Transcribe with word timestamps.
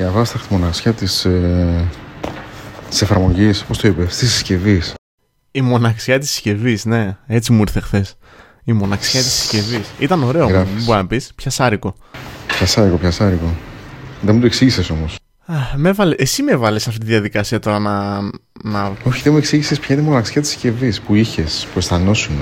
η 0.00 0.02
αβάσταχτη 0.02 0.52
μοναξιά 0.52 0.92
της, 0.92 1.24
ε, 1.24 1.88
της 2.88 3.02
εφαρμογής, 3.02 3.64
πώς 3.64 3.78
το 3.78 3.88
είπες, 3.88 4.16
της 4.16 4.32
συσκευής. 4.32 4.94
Η 5.50 5.60
μοναξιά 5.60 6.18
της 6.18 6.30
συσκευής, 6.30 6.84
ναι. 6.84 7.16
Έτσι 7.26 7.52
μου 7.52 7.60
ήρθε 7.60 7.80
χθες. 7.80 8.14
Η 8.64 8.72
μοναξιά 8.72 9.20
της 9.20 9.32
συσκευής. 9.32 9.90
Ήταν 9.98 10.22
ωραίο, 10.22 10.48
μου, 10.48 10.66
μπορεί 10.84 10.98
να 10.98 11.06
πεις. 11.06 11.32
Πιασάρικο. 11.34 11.94
Πιασάρικο, 12.46 12.96
πιασάρικο. 12.96 13.54
Δεν 14.22 14.34
μου 14.34 14.40
το 14.40 14.46
εξήγησες 14.46 14.90
όμως. 14.90 15.16
με 15.76 15.92
βάλε, 15.92 16.14
εσύ 16.18 16.42
με 16.42 16.56
βάλες 16.56 16.82
σε 16.82 16.88
αυτή 16.88 17.00
τη 17.00 17.10
διαδικασία 17.10 17.58
τώρα 17.58 17.78
να. 17.78 18.20
να... 18.64 18.92
Όχι, 19.02 19.22
δεν 19.22 19.32
μου 19.32 19.38
εξήγησες 19.38 19.78
ποια 19.78 19.94
είναι 19.94 20.04
η 20.04 20.08
μοναξιά 20.08 20.40
της 20.40 20.50
συσκευής 20.50 21.00
που 21.00 21.14
είχες, 21.14 21.66
που 21.72 21.78
αισθανόσουν. 21.78 22.36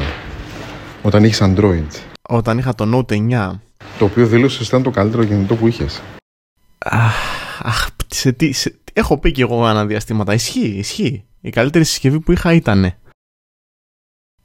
Όταν 1.02 1.24
είχες 1.24 1.40
Android. 1.42 1.86
Όταν 2.22 2.58
είχα 2.58 2.74
το 2.74 2.96
Note 2.96 3.12
9. 3.12 3.50
Το 3.98 4.04
οποίο 4.04 4.26
δήλωσες 4.26 4.58
ότι 4.58 4.68
ήταν 4.68 4.82
το 4.82 4.90
καλύτερο 4.90 5.24
κινητό 5.24 5.54
που 5.54 5.66
είχες. 5.66 6.02
Αχ, 6.78 7.47
σε 8.06 8.32
τι, 8.32 8.52
σε, 8.52 8.78
έχω 8.92 9.18
πει 9.18 9.32
και 9.32 9.42
εγώ 9.42 9.64
αναδιαστήματα. 9.64 10.34
Ισχύει, 10.34 10.68
ισχύει. 10.68 11.24
Η 11.40 11.50
καλύτερη 11.50 11.84
συσκευή 11.84 12.20
που 12.20 12.32
είχα 12.32 12.52
ήταν. 12.52 12.84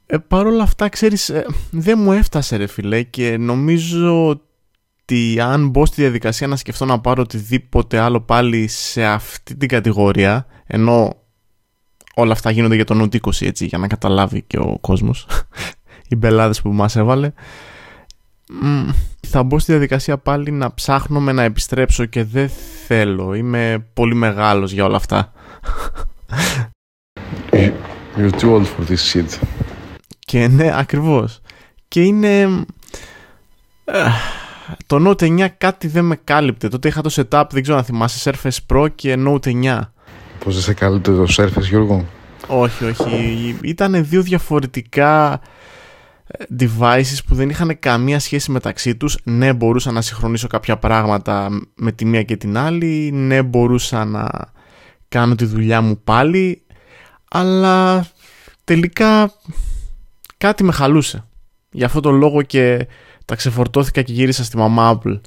Ε, 0.06 0.18
Παρ' 0.28 0.46
όλα 0.46 0.62
αυτά, 0.62 0.88
ξέρεις, 0.88 1.28
ε, 1.28 1.46
δεν 1.70 1.98
μου 1.98 2.12
έφτασε 2.12 2.56
ρε 2.56 2.66
φιλέ 2.66 3.02
και 3.02 3.36
νομίζω 3.36 4.28
ότι 4.28 5.40
αν 5.40 5.68
μπω 5.68 5.86
στη 5.86 6.00
διαδικασία 6.00 6.46
να 6.46 6.56
σκεφτώ 6.56 6.84
να 6.84 7.00
πάρω 7.00 7.22
οτιδήποτε 7.22 7.98
άλλο 7.98 8.20
πάλι 8.20 8.66
σε 8.68 9.04
αυτή 9.04 9.56
την 9.56 9.68
κατηγορία, 9.68 10.46
ενώ 10.66 11.16
όλα 12.14 12.32
αυτά 12.32 12.50
γίνονται 12.50 12.74
για 12.74 12.84
τον 12.84 13.02
Note 13.02 13.20
20 13.20 13.46
έτσι, 13.46 13.66
για 13.66 13.78
να 13.78 13.86
καταλάβει 13.86 14.42
και 14.42 14.58
ο 14.58 14.78
κόσμος, 14.80 15.26
οι 16.08 16.16
μπελάδες 16.16 16.62
που 16.62 16.72
μας 16.72 16.96
έβαλε, 16.96 17.32
θα 19.26 19.42
μπω 19.42 19.58
στη 19.58 19.72
διαδικασία 19.72 20.18
πάλι 20.18 20.50
να 20.50 20.74
ψάχνω 20.74 21.20
με 21.20 21.32
να 21.32 21.42
επιστρέψω 21.42 22.04
και 22.04 22.24
δεν 22.24 22.50
θέλω. 22.86 23.34
Είμαι 23.34 23.86
πολύ 23.94 24.14
μεγάλος 24.14 24.72
για 24.72 24.84
όλα 24.84 24.96
αυτά. 24.96 25.32
You're 28.16 28.30
too 28.30 28.52
old 28.54 28.66
for 28.66 28.88
this 28.88 29.12
shit. 29.12 29.38
Και 30.18 30.48
ναι, 30.48 30.70
ακριβώς. 30.74 31.40
Και 31.88 32.02
είναι... 32.02 32.40
Ε, 33.84 34.08
το 34.86 35.08
Note 35.08 35.44
9 35.44 35.46
κάτι 35.58 35.88
δεν 35.88 36.04
με 36.04 36.18
κάλυπτε. 36.24 36.68
Τότε 36.68 36.88
είχα 36.88 37.00
το 37.00 37.10
setup, 37.12 37.44
δεν 37.50 37.62
ξέρω 37.62 37.78
αν 37.78 37.84
θυμάσαι, 37.84 38.30
Surface 38.30 38.58
Pro 38.72 38.86
και 38.94 39.14
Note 39.26 39.46
9. 39.46 39.80
Πώς 40.44 40.54
δεν 40.54 40.62
σε 40.62 40.74
κάλυπτε 40.74 41.12
το 41.12 41.26
Surface, 41.36 41.62
Γιώργο; 41.68 42.04
Όχι, 42.46 42.84
όχι. 42.84 43.58
Ήταν 43.62 44.04
δύο 44.04 44.22
διαφορετικά 44.22 45.40
devices 46.58 47.18
που 47.26 47.34
δεν 47.34 47.50
είχαν 47.50 47.78
καμία 47.78 48.18
σχέση 48.18 48.50
μεταξύ 48.50 48.96
τους. 48.96 49.18
Ναι, 49.24 49.52
μπορούσα 49.52 49.92
να 49.92 50.00
συγχρονίσω 50.00 50.46
κάποια 50.46 50.78
πράγματα 50.78 51.48
με 51.74 51.92
τη 51.92 52.04
μία 52.04 52.22
και 52.22 52.36
την 52.36 52.56
άλλη. 52.56 53.10
Ναι, 53.12 53.42
μπορούσα 53.42 54.04
να 54.04 54.28
κάνω 55.08 55.34
τη 55.34 55.44
δουλειά 55.44 55.80
μου 55.80 56.00
πάλι. 56.04 56.66
Αλλά 57.30 58.06
τελικά 58.64 59.32
κάτι 60.36 60.64
με 60.64 60.72
χαλούσε. 60.72 61.24
Γι' 61.70 61.84
αυτό 61.84 62.00
το 62.00 62.10
λόγο 62.10 62.42
και 62.42 62.86
τα 63.24 63.34
ξεφορτώθηκα 63.34 64.02
και 64.02 64.12
γύρισα 64.12 64.44
στη 64.44 64.56
μαμά 64.56 65.00
Apple. 65.00 65.20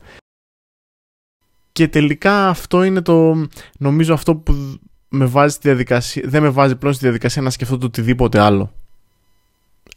Και 1.72 1.88
τελικά 1.88 2.50
αυτό 2.50 2.84
είναι 2.84 3.02
το, 3.02 3.48
νομίζω 3.78 4.14
αυτό 4.14 4.36
που 4.36 4.80
με 5.10 5.26
βάζει 5.26 5.54
στη 5.54 5.68
διαδικασία, 5.68 6.24
δεν 6.26 6.42
με 6.42 6.50
βάζει 6.50 6.76
πλέον 6.76 6.94
στη 6.94 7.04
διαδικασία 7.04 7.42
να 7.42 7.50
σκεφτώ 7.50 7.78
το 7.78 7.86
οτιδήποτε 7.86 8.40
άλλο. 8.40 8.74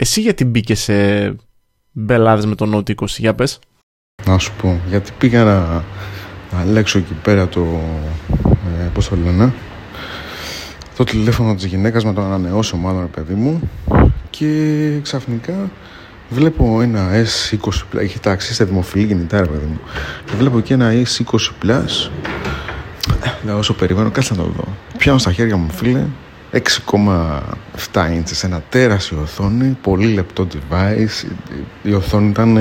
Εσύ 0.02 0.20
γιατί 0.20 0.44
μπήκες 0.44 0.80
σε 0.80 0.94
μπελάδες 1.92 2.46
με 2.46 2.54
τον 2.54 2.74
Note 2.74 2.94
20, 2.94 3.06
για 3.06 3.34
πες. 3.34 3.58
Να 4.26 4.38
σου 4.38 4.52
πω, 4.62 4.80
γιατί 4.88 5.10
πήγα 5.18 5.44
να, 5.44 5.84
να 6.52 6.64
λέξω 6.64 6.98
εκεί 6.98 7.12
πέρα 7.22 7.48
το, 7.48 7.80
ε, 8.80 8.88
πώς 8.92 9.08
το 9.08 9.16
λένε, 9.16 9.52
το 10.96 11.04
τηλέφωνο 11.04 11.54
της 11.54 11.64
γυναίκας 11.64 12.04
με 12.04 12.12
το 12.12 12.20
ανανεώσω 12.20 12.76
μάλλον 12.76 13.10
παιδί 13.10 13.34
μου 13.34 13.70
και 14.30 14.98
ξαφνικά 15.02 15.70
βλέπω 16.28 16.80
ένα 16.80 17.08
S20 17.10 17.98
έχει 17.98 18.18
τάξει 18.18 18.54
στα 18.54 18.64
δημοφιλή 18.64 19.06
κινητά 19.06 19.40
ρε 19.40 19.46
παιδί 19.46 19.66
μου. 19.66 19.80
Και 20.24 20.32
βλέπω 20.36 20.58
εκεί 20.58 20.72
ένα 20.72 20.90
S20 20.92 21.64
Plus. 21.64 22.10
Λέω 23.44 23.58
όσο 23.58 23.74
περιμένω 23.74 24.10
κάτσε 24.10 24.34
να 24.34 24.42
το 24.42 24.48
δω. 24.56 24.64
Πιάνω 24.98 25.18
στα 25.18 25.32
χέρια 25.32 25.56
μου 25.56 25.70
φίλε 25.70 26.06
6,7 26.52 26.60
inches, 27.92 28.44
ένα 28.44 28.62
τέρας 28.68 29.12
οθόνη, 29.12 29.76
πολύ 29.82 30.06
λεπτό 30.06 30.46
device. 30.52 31.30
Η 31.82 31.92
οθόνη 31.92 32.28
ήταν 32.28 32.56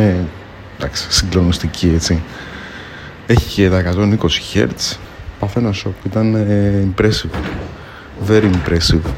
εντάξει, 0.78 1.08
συγκλονιστική 1.10 1.92
έτσι. 1.94 2.22
Έχει 3.28 3.54
και 3.54 3.70
τα 3.70 3.94
120 3.96 4.18
Hz. 4.54 4.98
Παθαίνω 5.40 5.72
σοκ, 5.72 5.94
ήταν 6.06 6.36
impressive. 6.96 7.36
Very 8.28 8.52
impressive. 8.52 9.12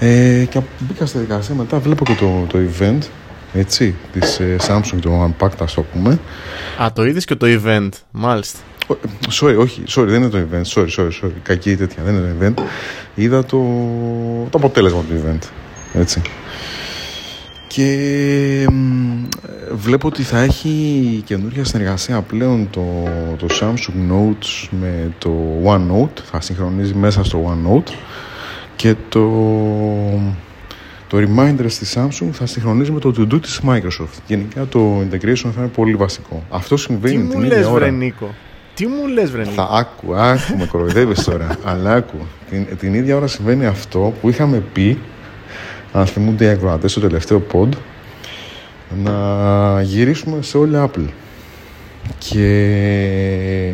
Ε, 0.00 0.44
και 0.48 0.60
μπήκα 0.78 1.06
στη 1.06 1.18
δικασία 1.18 1.54
μετά, 1.54 1.78
βλέπω 1.78 2.04
και 2.04 2.14
το, 2.14 2.46
το 2.48 2.58
event 2.58 2.98
έτσι, 3.52 3.94
της 4.12 4.40
ε, 4.40 4.56
Samsung, 4.68 4.98
το 5.00 5.24
Unpacked 5.24 5.58
ας 5.62 5.74
το 5.74 5.82
πούμε. 5.82 6.18
Α, 6.82 6.92
το 6.92 7.06
είδες 7.06 7.24
και 7.24 7.34
το 7.34 7.46
event, 7.48 7.88
μάλιστα. 8.10 8.58
Sorry, 9.30 9.56
όχι, 9.58 9.82
sorry, 9.88 10.06
δεν 10.06 10.22
είναι 10.22 10.28
το 10.28 10.38
event. 10.38 10.62
Sorry, 10.74 10.88
sorry, 10.96 11.10
sorry. 11.22 11.32
Κακή 11.42 11.76
τέτοια, 11.76 12.02
δεν 12.02 12.14
είναι 12.14 12.34
το 12.38 12.46
event. 12.46 12.64
Είδα 13.14 13.44
το, 13.44 13.58
το 14.50 14.58
αποτέλεσμα 14.58 15.00
του 15.00 15.22
event. 15.24 15.48
Έτσι. 15.94 16.22
Και 17.68 18.68
βλέπω 19.72 20.06
ότι 20.06 20.22
θα 20.22 20.38
έχει 20.38 21.22
καινούργια 21.24 21.64
συνεργασία 21.64 22.20
πλέον 22.20 22.68
το, 22.70 23.08
το 23.38 23.46
Samsung 23.60 24.12
Notes 24.12 24.68
με 24.80 25.12
το 25.18 25.32
OneNote. 25.64 26.20
Θα 26.30 26.40
συγχρονίζει 26.40 26.94
μέσα 26.94 27.24
στο 27.24 27.56
OneNote. 27.56 27.92
Και 28.76 28.94
το, 29.08 29.28
το 31.08 31.16
Reminders 31.18 31.72
της 31.78 31.96
Samsung 31.98 32.28
θα 32.32 32.46
συγχρονίζει 32.46 32.90
με 32.90 33.00
το 33.00 33.14
To-Do 33.18 33.40
της 33.42 33.60
Microsoft. 33.68 34.18
Γενικά 34.26 34.66
το 34.66 35.00
integration 35.00 35.50
θα 35.54 35.54
είναι 35.58 35.70
πολύ 35.74 35.94
βασικό. 35.94 36.44
Αυτό 36.50 36.76
συμβαίνει 36.76 37.22
Τι 37.22 37.28
την 37.28 37.42
ίδια 37.42 37.68
ώρα. 37.68 37.90
Νίκο; 37.90 38.34
Τι 38.78 38.86
μου 38.86 39.06
λες, 39.06 39.30
Βρε 39.30 39.44
Θα 39.44 39.68
άκου, 39.72 40.14
άκου, 40.14 40.56
με 40.58 40.66
κοροϊδεύεις 40.66 41.24
τώρα. 41.24 41.58
αλλά 41.64 41.94
άκου. 41.94 42.16
Την, 42.50 42.66
την 42.78 42.94
ίδια 42.94 43.16
ώρα 43.16 43.26
συμβαίνει 43.26 43.66
αυτό 43.66 44.14
που 44.20 44.28
είχαμε 44.28 44.62
πει, 44.72 44.98
αν 45.92 46.06
θυμούνται 46.06 46.44
οι 46.44 46.48
ακροατές 46.48 46.90
στο 46.90 47.00
τελευταίο 47.00 47.42
pod, 47.52 47.68
να 49.04 49.82
γυρίσουμε 49.82 50.42
σε 50.42 50.58
όλα 50.58 50.90
Apple. 50.90 51.06
Και 52.18 53.72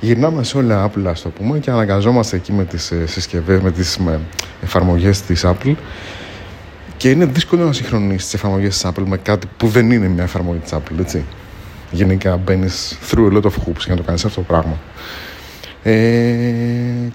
γυρνάμε 0.00 0.44
σε 0.44 0.56
όλα 0.56 0.90
Apple, 0.90 1.04
ας 1.06 1.22
το 1.22 1.28
πούμε, 1.28 1.58
και 1.58 1.70
αναγκαζόμαστε 1.70 2.36
εκεί 2.36 2.52
με 2.52 2.64
τις 2.64 2.90
ε, 2.90 3.06
συσκευές, 3.06 3.60
με 3.60 3.70
τις 3.70 3.98
με 3.98 4.20
εφαρμογές 4.62 5.22
της 5.22 5.44
Apple. 5.46 5.74
Και 6.96 7.10
είναι 7.10 7.24
δύσκολο 7.24 7.64
να 7.64 7.72
συγχρονίσεις 7.72 8.24
τις 8.24 8.34
εφαρμογές 8.34 8.78
της 8.78 8.90
Apple 8.90 9.04
με 9.06 9.16
κάτι 9.16 9.46
που 9.56 9.68
δεν 9.68 9.90
είναι 9.90 10.08
μια 10.08 10.22
εφαρμογή 10.22 10.58
της 10.58 10.72
Apple, 10.72 10.98
έτσι 11.00 11.24
γενικά 11.90 12.36
μπαίνεις 12.36 12.98
through 13.10 13.32
a 13.32 13.36
lot 13.36 13.42
of 13.42 13.52
hoops 13.52 13.84
για 13.84 13.88
να 13.88 13.96
το 13.96 14.02
κάνεις 14.02 14.24
αυτό 14.24 14.40
το 14.40 14.46
πράγμα. 14.46 14.78
Ε, 15.82 15.92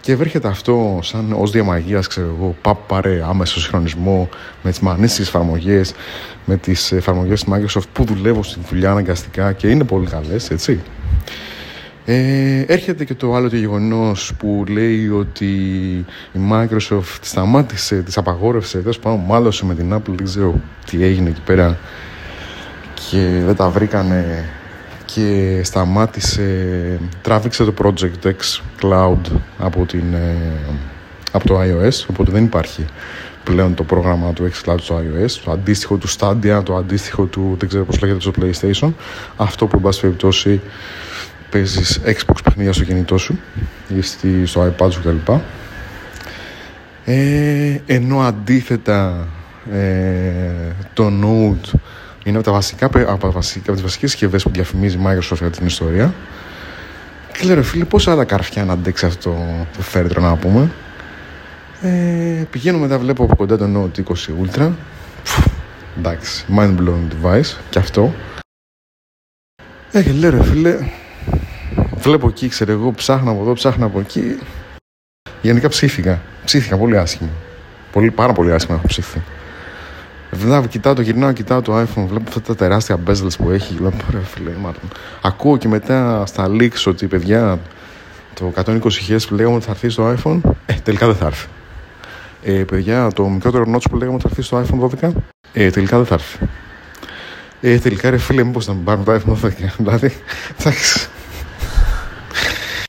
και 0.02 0.16
βρίσκεται 0.16 0.48
αυτό 0.48 1.00
σαν 1.02 1.36
ως 1.40 1.52
διαμαγείας, 1.52 2.08
ξέρω 2.08 2.36
εγώ, 2.38 2.56
παπ 2.62 2.78
πάρε 2.88 3.24
άμεσο 3.28 3.60
συγχρονισμό 3.60 4.30
με 4.64 4.70
τις 4.70 4.80
μανίσιες 4.80 5.28
εφαρμογές, 5.28 5.94
με 6.46 6.58
τις 6.58 6.92
εφαρμογές 6.92 7.44
της 7.44 7.54
Microsoft 7.54 7.88
που 7.94 8.04
δουλεύω 8.04 8.44
στη 8.44 8.60
δουλειά 8.70 8.92
αναγκαστικά 8.92 9.54
και 9.54 9.68
είναι 9.68 9.84
πολύ 9.84 10.08
καλές, 10.08 10.50
έτσι. 10.50 10.80
Ε, 12.06 12.60
έρχεται 12.68 13.06
και 13.06 13.14
το 13.14 13.36
άλλο 13.36 13.50
το 13.50 13.56
γεγονός 13.56 14.34
που 14.38 14.64
λέει 14.70 15.08
ότι 15.08 15.46
η 16.34 16.40
Microsoft 16.52 17.18
σταμάτησε, 17.22 17.96
της 18.02 18.18
απαγόρευσε, 18.18 18.78
τέλος 18.78 19.00
πάντων 19.00 19.20
μάλωσε 19.28 19.66
με 19.66 19.76
την 19.76 19.94
Apple, 19.94 20.14
δεν 20.16 20.26
ξέρω 20.26 20.60
τι 20.86 21.04
έγινε 21.04 21.30
εκεί 21.30 21.42
πέρα 21.46 21.78
και 23.10 23.42
δεν 23.46 23.56
τα 23.56 23.70
βρήκανε 23.70 24.50
και 25.06 25.62
σταμάτησε, 25.64 27.00
τράβηξε 27.22 27.64
το 27.64 27.74
Project 27.84 28.28
X 28.28 28.62
Cloud 28.82 29.40
από, 29.58 29.86
την, 29.86 30.14
ε, 30.14 30.36
από 31.32 31.48
το 31.48 31.60
iOS, 31.62 32.06
οπότε 32.10 32.32
δεν 32.32 32.44
υπάρχει 32.44 32.86
πλέον 33.44 33.74
το 33.74 33.84
πρόγραμμα 33.84 34.34
του 34.34 34.52
X 34.52 34.70
Cloud 34.70 34.80
στο 34.80 34.98
iOS, 34.98 35.32
το 35.44 35.52
αντίστοιχο 35.52 35.98
του 35.98 36.10
Stadia, 36.10 36.62
το 36.64 36.76
αντίστοιχο 36.76 37.26
του, 37.26 37.56
δεν 37.60 37.70
ξέρω 37.70 37.86
πώς 37.86 38.00
λέγεται, 38.02 38.20
στο 38.20 38.32
PlayStation, 38.40 38.94
αυτό 39.38 39.66
που, 39.66 39.76
εν 39.76 39.82
πάση 39.82 40.02
περιπτώσει, 40.02 40.62
παίζεις 41.50 42.02
Xbox 42.06 42.38
παιχνίδια 42.44 42.74
στο 42.74 42.84
κινητό 42.84 43.18
σου 43.18 43.40
ή 44.24 44.46
στο 44.46 44.74
iPad 44.78 44.92
σου 44.92 45.02
κλπ. 45.02 45.30
Ε, 47.06 47.82
ενώ 47.86 48.20
αντίθετα 48.20 49.28
ε, 49.72 50.74
το 50.94 51.12
Node 51.22 51.80
είναι 52.26 52.38
από, 52.38 52.46
τα 52.46 52.52
βασικά, 52.52 52.86
από, 52.86 53.32
βασικά, 53.32 53.64
από 53.64 53.74
τις 53.74 53.82
βασικές 53.82 54.10
συσκευές 54.10 54.44
που 54.44 54.50
διαφημίζει 54.50 54.96
η 54.96 55.00
Microsoft 55.06 55.38
για 55.38 55.50
την 55.50 55.66
ιστορία. 55.66 56.14
Και 57.38 57.46
λέω, 57.46 57.64
φίλε, 57.64 57.86
πόσα 57.86 58.12
άλλα 58.12 58.26
καρφιά 58.26 58.66
να 58.66 58.74
αντέξει 58.74 59.06
αυτό 59.06 59.38
το 59.76 59.82
φέρτρο 59.82 60.22
να 60.22 60.36
πούμε. 60.36 60.72
Ε, 61.82 62.44
πηγαίνω 62.50 62.78
μετά, 62.78 63.00
βλέπω 63.00 63.24
από 63.24 63.36
κοντά 63.36 63.58
το 63.58 63.66
Note 63.76 64.04
20 64.04 64.14
Ultra. 64.14 64.72
εντάξει, 65.98 66.46
mind 66.58 66.76
blowing 66.78 67.08
device 67.24 67.58
και 67.70 67.80
αυτό. 67.80 68.14
Ε, 69.92 70.04
και 70.04 70.12
λέω, 70.12 70.44
φίλε, 70.44 70.78
Βλέπω 72.06 72.28
εκεί, 72.28 72.48
ξέρω 72.48 72.72
εγώ, 72.72 72.92
ψάχνω 72.92 73.32
από 73.32 73.42
εδώ, 73.42 73.54
ψάχνω 73.54 73.86
από 73.86 74.00
εκεί. 74.00 74.40
Γενικά 75.42 75.68
ψήθηκα. 75.68 76.22
Ψήθηκα 76.46 76.78
πολύ 76.78 76.98
άσχημα. 76.98 77.30
Πολύ, 77.92 78.12
πάρα 78.12 78.34
πολύ 78.34 78.54
άσχημα 78.54 78.78
έχω 78.78 78.88
ψήθει. 78.88 79.22
Δηλαδή, 80.36 80.68
κοιτάω 80.68 80.94
το 80.94 81.02
γυρνάω, 81.02 81.32
κοιτάω 81.32 81.62
το 81.62 81.80
iPhone, 81.80 82.06
βλέπω 82.08 82.24
αυτά 82.28 82.42
τα 82.42 82.56
τεράστια 82.56 83.00
bezels 83.08 83.38
που 83.38 83.50
έχει. 83.50 83.78
Λέω, 83.80 83.92
ρε 84.12 84.20
φίλε, 84.20 84.52
μάλλον. 84.52 84.80
Ακούω 85.22 85.58
και 85.58 85.68
μετά 85.68 86.26
στα 86.26 86.48
leaks 86.50 86.84
ότι 86.86 87.08
παιδιά 87.08 87.60
το 88.34 88.54
120 88.56 88.80
Hz 88.82 89.18
που 89.28 89.36
λέγαμε 89.36 89.56
ότι 89.56 89.66
θα 89.66 89.72
έρθει 89.72 89.90
στο 89.90 90.16
iPhone, 90.18 90.40
ε, 90.66 90.74
τελικά 90.74 91.06
δεν 91.06 91.16
θα 91.16 91.26
έρθει. 91.26 91.48
Ε, 92.44 92.64
παιδιά, 92.64 93.12
το 93.12 93.28
μικρότερο 93.28 93.64
notch 93.76 93.86
που 93.90 93.98
λέγαμε 93.98 94.16
ότι 94.16 94.24
θα 94.24 94.30
έρθει 94.30 94.42
στο 94.42 94.64
iPhone 94.64 95.08
12, 95.08 95.12
ε, 95.54 95.70
τελικά 95.70 95.98
δεν 95.98 96.06
θα 96.06 96.14
έρθει. 96.14 96.38
Ε, 97.62 97.78
τελικά 97.78 98.10
ρε 98.10 98.18
φίλε, 98.18 98.44
μήπως 98.44 98.68
να 98.68 98.74
μην 98.74 98.84
πάρουμε 98.84 99.04
το 99.06 99.14
iPhone 99.14 99.46
12. 99.46 99.52
δηλαδή, 99.78 100.14
εντάξει. 100.60 101.08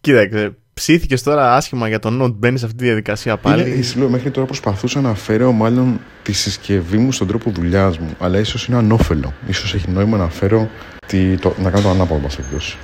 Κοίταξε, 0.00 0.56
ψήθηκες 0.81 1.23
τώρα 1.23 1.55
άσχημα 1.55 1.88
για 1.88 1.99
το 1.99 2.23
Note, 2.23 2.34
μπαίνεις 2.34 2.61
σε 2.61 2.67
αυτή 2.67 2.78
τη 2.78 2.84
διαδικασία 2.84 3.37
πάλι. 3.37 3.70
Είναι, 3.70 3.84
λέω, 3.96 4.08
μέχρι 4.08 4.31
τώρα 4.31 4.46
προσπαθούσα 4.46 5.00
να 5.00 5.14
φέρω 5.14 5.52
μάλλον 5.52 6.00
τη 6.23 6.32
συσκευή 6.32 6.99
μου 6.99 7.12
στον 7.12 7.26
τρόπο 7.26 7.50
δουλειάς 7.50 7.99
μου. 7.99 8.14
Αλλά 8.19 8.38
ίσως 8.38 8.67
είναι 8.67 8.76
ανώφελο. 8.76 9.32
σω 9.52 9.76
έχει 9.76 9.90
νόημα 9.90 10.17
να 10.17 10.28
φέρω 10.28 10.69
τη, 11.06 11.37
το, 11.37 11.55
να 11.62 11.70
κάνω 11.70 11.82
το 11.82 11.90
ανάποδο 11.90 12.20
μας 12.20 12.38
εκδόση. 12.38 12.76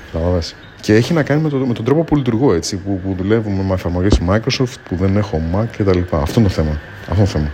Και 0.80 0.94
έχει 0.94 1.12
να 1.12 1.22
κάνει 1.22 1.42
με, 1.42 1.48
το, 1.48 1.56
με 1.56 1.74
τον 1.74 1.84
τρόπο 1.84 2.04
που 2.04 2.16
λειτουργώ 2.16 2.54
έτσι, 2.54 2.76
που, 2.76 3.00
που 3.00 3.14
δουλεύουμε 3.18 3.62
με 3.62 3.74
εφαρμογές 3.74 4.20
Microsoft, 4.28 4.74
που 4.88 4.96
δεν 4.96 5.16
έχω 5.16 5.42
Mac 5.54 5.66
κτλ. 5.76 5.98
Αυτό 6.10 6.40
είναι 6.40 6.48
το 6.48 6.54
θέμα. 6.54 6.80
Αυτό 7.00 7.14
είναι 7.14 7.24
το 7.24 7.26
θέμα. 7.26 7.50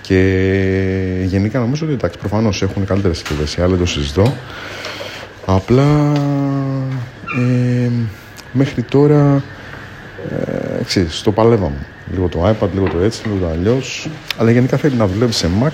Και 0.00 1.24
γενικά 1.24 1.58
νομίζω 1.58 1.84
ότι 1.84 1.94
εντάξει, 1.94 2.18
προφανώς 2.18 2.62
έχουν 2.62 2.84
καλύτερες 2.84 3.18
συσκευές. 3.18 3.54
Οι 3.54 3.62
άλλοι 3.62 3.76
το 3.76 3.86
συζητώ. 3.86 4.34
Απλά 5.46 6.12
ε, 7.38 7.90
μέχρι 8.54 8.82
τώρα 8.82 9.42
ε, 10.30 10.80
εξής, 10.80 11.22
το 11.22 11.32
παλεύαμε. 11.32 11.86
Λίγο 12.12 12.28
το 12.28 12.48
iPad, 12.48 12.68
λίγο 12.74 12.88
το 12.88 12.98
έτσι, 12.98 13.28
λίγο 13.28 13.38
το 13.38 13.48
αλλιώς. 13.48 14.08
Αλλά 14.38 14.50
γενικά 14.50 14.76
θέλει 14.76 14.96
να 14.96 15.06
δουλεύει 15.06 15.32
σε 15.32 15.48
Mac 15.62 15.72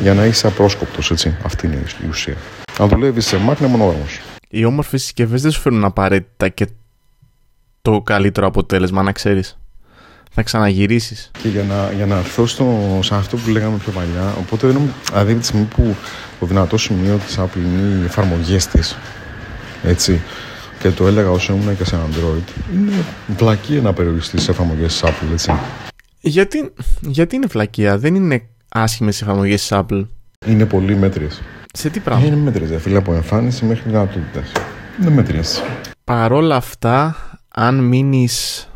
για 0.00 0.14
να 0.14 0.24
είσαι 0.24 0.46
απρόσκοπτος, 0.46 1.10
έτσι. 1.10 1.36
Αυτή 1.44 1.66
είναι 1.66 1.82
η 2.04 2.08
ουσία. 2.08 2.36
Αν 2.78 2.88
δουλεύεις 2.88 3.26
σε 3.26 3.36
Mac 3.36 3.58
είναι 3.58 3.68
μονόδρομο. 3.68 4.04
Οι 4.48 4.64
όμορφες 4.64 5.02
συσκευές 5.02 5.42
δεν 5.42 5.50
σου 5.50 5.60
φέρνουν 5.60 5.84
απαραίτητα 5.84 6.48
και 6.48 6.66
το 7.82 8.00
καλύτερο 8.00 8.46
αποτέλεσμα, 8.46 9.02
να 9.02 9.12
ξέρεις. 9.12 9.56
Θα 10.34 10.42
ξαναγυρίσεις. 10.42 11.30
Και 11.42 11.48
για 11.48 11.62
να, 11.62 11.92
για 11.92 12.06
να 12.06 12.16
έρθω 12.16 12.46
στο, 12.46 12.98
σε 13.02 13.14
αυτό 13.14 13.36
που 13.36 13.50
λέγαμε 13.50 13.76
πιο 13.76 13.92
παλιά, 13.92 14.34
οπότε 14.38 14.66
δεν 14.66 14.80
δηλαδή 15.10 15.34
τη 15.34 15.44
στιγμή 15.44 15.64
που 15.64 15.96
το 16.40 16.46
δυνατό 16.46 16.78
σημείο 16.78 17.16
της 17.26 17.38
Apple 17.38 17.56
είναι 17.56 18.00
οι 18.00 18.04
εφαρμογές 18.04 18.66
της. 18.66 18.96
Έτσι 19.82 20.20
και 20.82 20.90
το 20.90 21.06
έλεγα 21.06 21.30
όσο 21.30 21.52
ήμουν 21.52 21.76
και 21.76 21.84
σε 21.84 21.96
Android, 21.96 22.74
είναι 22.74 23.04
βλακία 23.36 23.80
να 23.80 23.92
περιοριστεί 23.92 24.40
σε 24.40 24.50
εφαρμογές 24.50 24.92
της 24.92 25.10
Apple, 25.10 25.32
έτσι. 25.32 25.52
Γιατί, 26.20 26.72
γιατί 27.00 27.36
είναι 27.36 27.46
βλακία, 27.46 27.98
δεν 27.98 28.14
είναι 28.14 28.48
άσχημες 28.68 29.20
οι 29.20 29.24
εφαρμογές 29.24 29.60
της 29.60 29.70
Apple; 29.72 30.06
Είναι 30.46 30.66
πολύ 30.66 30.96
μέτριες. 30.96 31.42
Σε 31.72 31.90
τι 31.90 32.00
πράγμα; 32.00 32.26
Είναι 32.26 32.36
μέτριες, 32.36 32.82
φίλε, 32.82 32.96
από 32.96 33.14
εμφάνιση 33.14 33.64
μέχρι 33.64 33.90
δυνατότητες. 33.90 34.52
Είναι 35.00 35.10
μέτριες. 35.10 35.62
Παρόλα 36.04 36.56
αυτά, 36.56 37.16
αν 37.48 37.84
μείνεις 37.84 38.68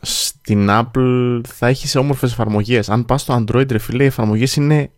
στην 0.00 0.68
Apple, 0.70 1.40
θα 1.48 1.66
έχεις 1.66 1.96
όμορφες 1.96 2.32
εφαρμογές. 2.32 2.88
Αν 2.88 3.04
πας 3.04 3.20
στο 3.20 3.34
Android, 3.44 3.70
ρε 3.70 3.78
φίλε, 3.78 4.02
οι 4.02 4.06
εφαρμογές 4.06 4.56
είναι 4.56 4.90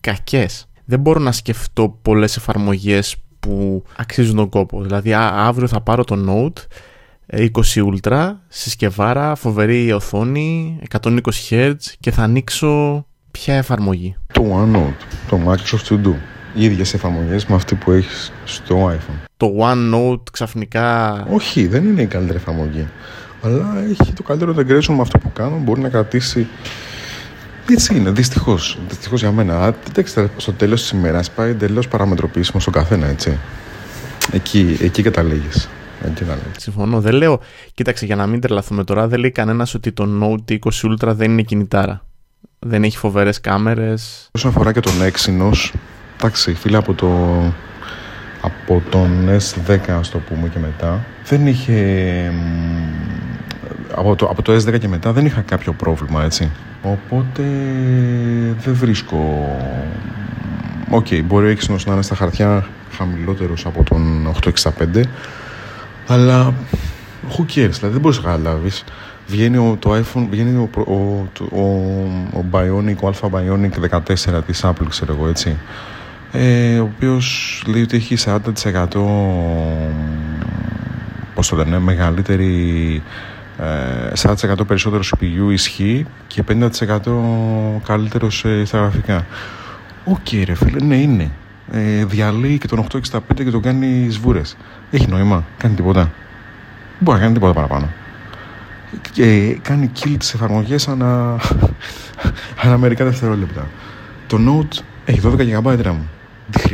κακές. 0.00 0.66
Δεν 0.84 1.00
μπορώ 1.00 1.20
να 1.20 1.32
σκεφτώ 1.32 1.98
πολλές 2.02 2.36
εφαρμογές 2.36 3.16
που 3.40 3.84
αξίζουν 3.96 4.36
τον 4.36 4.48
κόπο. 4.48 4.82
Δηλαδή 4.82 5.12
αύριο 5.14 5.68
θα 5.68 5.80
πάρω 5.80 6.04
το 6.04 6.16
Note 6.28 6.62
20 7.32 7.46
ε, 7.46 7.48
Ultra, 7.76 8.32
συσκευάρα, 8.48 9.34
φοβερή 9.34 9.92
οθόνη, 9.92 10.78
120 11.00 11.20
Hz 11.50 11.74
και 12.00 12.10
θα 12.10 12.22
ανοίξω 12.22 13.04
ποια 13.30 13.54
εφαρμογή. 13.54 14.16
Το 14.32 14.42
OneNote, 14.42 15.04
το 15.28 15.40
Microsoft 15.46 15.88
To 15.88 16.06
Do. 16.06 16.14
Οι 16.54 16.64
ίδιες 16.64 16.94
εφαρμογές 16.94 17.46
με 17.46 17.54
αυτή 17.54 17.74
που 17.74 17.90
έχεις 17.92 18.32
στο 18.44 18.90
iPhone. 18.90 19.24
Το 19.36 19.54
OneNote 19.60 20.22
ξαφνικά. 20.32 21.12
Όχι, 21.30 21.66
δεν 21.66 21.84
είναι 21.84 22.02
η 22.02 22.06
καλύτερη 22.06 22.38
εφαρμογή. 22.38 22.88
Αλλά 23.42 23.82
έχει 23.90 24.12
το 24.12 24.22
καλύτερο 24.22 24.54
integration 24.56 24.94
με 24.94 25.00
αυτό 25.00 25.18
που 25.18 25.32
κάνω. 25.32 25.58
Μπορεί 25.58 25.80
να 25.80 25.88
κρατήσει 25.88 26.46
έτσι 27.68 27.96
είναι, 27.96 28.10
δυστυχώς. 28.10 28.78
Δυστυχώς 28.88 29.20
για 29.20 29.32
μένα. 29.32 29.74
Εντάξει, 29.88 30.30
στο 30.36 30.52
τέλος 30.52 30.80
της 30.80 30.90
ημέρας 30.90 31.30
πάει 31.30 31.50
εντελώς 31.50 31.88
παραμετροποιήσιμο 31.88 32.60
στον 32.60 32.72
καθένα, 32.72 33.06
έτσι. 33.06 33.38
Εκεί, 34.32 34.78
εκεί 34.80 35.02
καταλήγεις. 35.02 35.68
Συμφωνώ. 36.56 37.00
Δεν 37.00 37.14
λέω. 37.14 37.40
Κοίταξε, 37.74 38.04
για 38.06 38.16
να 38.16 38.26
μην 38.26 38.40
τρελαθούμε 38.40 38.84
τώρα, 38.84 39.08
δεν 39.08 39.20
λέει 39.20 39.30
κανένας 39.30 39.74
ότι 39.74 39.92
το 39.92 40.08
Note 40.22 40.52
20 40.52 40.58
Ultra 40.90 41.12
δεν 41.14 41.30
είναι 41.30 41.42
κινητάρα. 41.42 42.04
Δεν 42.58 42.84
έχει 42.84 42.96
φοβερές 42.96 43.40
κάμερες. 43.40 44.28
Όσον 44.32 44.50
αφορά 44.50 44.72
και 44.72 44.80
τον 44.80 44.92
Exynos, 44.92 45.70
εντάξει, 46.16 46.54
φίλε 46.54 46.76
από 46.76 46.94
το. 46.94 47.08
Από 48.42 48.82
τον 48.90 49.28
S10, 49.28 49.78
ας 49.88 50.10
το 50.10 50.18
πούμε 50.18 50.48
και 50.48 50.58
μετά, 50.58 51.04
δεν 51.24 51.46
είχε 51.46 52.32
από 54.00 54.16
το, 54.16 54.26
από 54.26 54.42
το 54.42 54.52
S10 54.54 54.78
και 54.80 54.88
μετά 54.88 55.12
δεν 55.12 55.26
είχα 55.26 55.40
κάποιο 55.40 55.72
πρόβλημα, 55.72 56.24
έτσι. 56.24 56.50
Οπότε 56.82 57.42
δεν 58.64 58.74
βρίσκω... 58.74 59.48
OK, 60.90 61.06
okay, 61.06 61.22
μπορεί 61.24 61.46
ο 61.46 61.48
Exynos 61.48 61.86
να 61.86 61.92
είναι 61.92 62.02
στα 62.02 62.14
χαρτιά 62.14 62.66
χαμηλότερος 62.92 63.66
από 63.66 63.82
τον 63.82 64.32
865, 64.44 65.02
αλλά 66.06 66.54
who 67.28 67.40
cares, 67.40 67.46
δηλαδή 67.54 67.88
δεν 67.88 68.00
μπορείς 68.00 68.16
να 68.16 68.22
καταλάβεις. 68.22 68.84
Βγαίνει 69.26 69.76
το 69.78 69.94
iPhone, 69.94 70.26
βγαίνει 70.30 70.56
ο, 70.56 70.70
ο, 70.84 71.28
ο, 71.56 71.64
ο 72.38 72.44
Bionic, 72.50 72.96
ο 73.02 73.08
Alpha 73.08 73.28
Bionic 73.30 73.98
14 73.98 74.42
της 74.46 74.64
Apple, 74.64 74.86
ξέρω 74.88 75.14
εγώ, 75.14 75.28
έτσι. 75.28 75.56
Ε, 76.32 76.78
ο 76.78 76.90
οποίος 76.96 77.62
λέει 77.66 77.82
ότι 77.82 77.96
έχει 77.96 78.16
40% 78.24 78.38
πώς 81.34 81.48
το 81.48 81.56
λένε, 81.56 81.78
μεγαλύτερη 81.78 83.02
40% 83.60 84.60
ε, 84.60 84.64
περισσότερο 84.66 85.02
CPU 85.02 85.52
ισχύ 85.52 86.06
και 86.26 86.44
50% 86.48 86.68
καλύτερο 87.86 88.30
στα 88.30 88.78
γραφικά. 88.78 89.26
OK 90.04 90.16
okay, 90.30 90.42
ρε 90.46 90.54
φίλε, 90.54 90.84
ναι 90.84 90.96
είναι. 90.96 91.30
Ε, 91.72 92.04
διαλύει 92.04 92.58
και 92.58 92.66
τον 92.66 92.86
865 92.92 93.18
και 93.34 93.50
τον 93.50 93.62
κάνει 93.62 94.06
σβούρες. 94.10 94.56
Έχει 94.90 95.06
νόημα, 95.08 95.44
κάνει 95.56 95.74
τίποτα. 95.74 96.00
Δεν 96.00 96.12
μπορεί 96.98 97.16
να 97.16 97.22
κάνει 97.22 97.34
τίποτα 97.34 97.52
παραπάνω. 97.52 97.88
Και 99.12 99.58
κάνει 99.62 99.90
kill 100.00 100.14
τις 100.18 100.34
εφαρμογές 100.34 100.88
ανά, 100.88 101.38
ανά 102.64 102.78
μερικά 102.78 103.04
δευτερόλεπτα. 103.04 103.68
Το 104.26 104.38
Note 104.48 104.82
έχει 105.04 105.20
12 105.24 105.62
GB 105.62 105.82
RAM. 105.82 105.96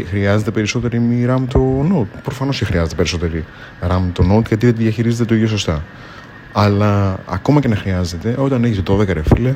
Χρειάζεται 0.08 0.50
περισσότερη 0.50 1.26
RAM 1.28 1.42
το 1.48 1.86
Note. 1.92 2.18
Προφανώς 2.22 2.58
και 2.58 2.64
χρειάζεται 2.64 2.94
περισσότερη 2.94 3.44
RAM 3.88 4.02
το 4.12 4.36
Note 4.36 4.46
γιατί 4.46 4.66
δεν 4.66 4.74
διαχειρίζεται 4.76 5.24
το 5.24 5.34
ίδιο 5.34 5.46
σωστά. 5.46 5.84
Αλλά 6.58 7.18
ακόμα 7.26 7.60
και 7.60 7.68
να 7.68 7.76
χρειάζεται, 7.76 8.34
όταν 8.38 8.64
έχεις 8.64 8.82
το 8.82 8.98
12 9.00 9.06
ρε 9.06 9.22
φίλε, 9.22 9.54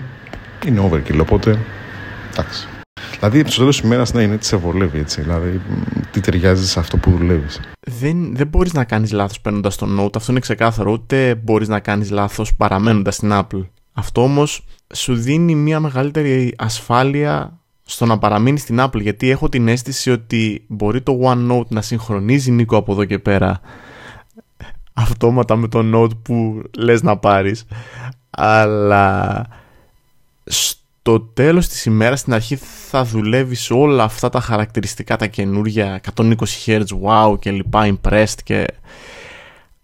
είναι 0.66 0.88
overkill. 0.90 1.19
Οπότε, 1.21 1.59
εντάξει. 2.33 2.69
Δηλαδή, 3.19 3.45
στο 3.47 3.59
τέλο 3.59 3.69
της 3.69 3.78
ημέρας, 3.78 4.12
ναι, 4.12 4.23
είναι 4.23 4.37
τι 4.37 4.47
σε 4.47 4.57
βολεύει 4.57 4.99
έτσι. 4.99 5.21
Δηλαδή, 5.21 5.61
τι 6.11 6.21
ταιριάζει 6.21 6.66
σε 6.66 6.78
αυτό 6.78 6.97
που 6.97 7.11
δουλεύεις. 7.11 7.61
Δεν, 7.80 8.37
δεν 8.37 8.47
μπορείς 8.47 8.73
να 8.73 8.85
κάνεις 8.85 9.12
λάθος 9.12 9.40
παίρνοντας 9.40 9.76
το 9.76 9.87
Note. 9.99 10.16
Αυτό 10.16 10.30
είναι 10.30 10.40
ξεκάθαρο. 10.40 10.92
Ούτε 10.92 11.35
μπορείς 11.35 11.69
να 11.69 11.80
κάνεις 11.80 12.11
λάθος 12.11 12.54
παραμένοντας 12.54 13.14
στην 13.14 13.30
Apple. 13.33 13.66
Αυτό 13.92 14.23
όμως 14.23 14.66
σου 14.95 15.14
δίνει 15.14 15.54
μια 15.54 15.80
μεγαλύτερη 15.80 16.54
ασφάλεια 16.59 17.59
στο 17.83 18.07
να 18.07 18.19
παραμείνεις 18.19 18.61
στην 18.61 18.78
Apple. 18.80 19.00
Γιατί 19.00 19.30
έχω 19.30 19.49
την 19.49 19.69
αίσθηση 19.69 20.11
ότι 20.11 20.64
μπορεί 20.69 21.00
το 21.00 21.19
OneNote 21.23 21.69
να 21.69 21.83
συγχρονίζει 21.83 22.50
Νίκο 22.50 22.76
από 22.76 22.92
εδώ 22.92 23.04
και 23.04 23.19
πέρα 23.19 23.61
αυτόματα 24.93 25.57
με 25.57 25.69
το 25.69 25.81
Note 25.95 26.17
που 26.23 26.63
λες 26.79 27.03
να 27.03 27.17
πάρεις. 27.17 27.65
Αλλά 28.31 29.47
στο 30.45 31.21
τέλος 31.21 31.69
της 31.69 31.85
ημέρας 31.85 32.21
στην 32.21 32.33
αρχή 32.33 32.57
θα 32.57 33.05
δουλεύεις 33.05 33.71
όλα 33.71 34.05
αυτά 34.05 34.29
τα 34.29 34.41
χαρακτηριστικά 34.41 35.17
τα 35.17 35.27
καινούργια 35.27 36.01
120 36.15 36.35
Hz 36.67 36.85
wow 37.05 37.39
και 37.39 37.51
λοιπά 37.51 37.97
impressed 37.97 38.39
και 38.45 38.67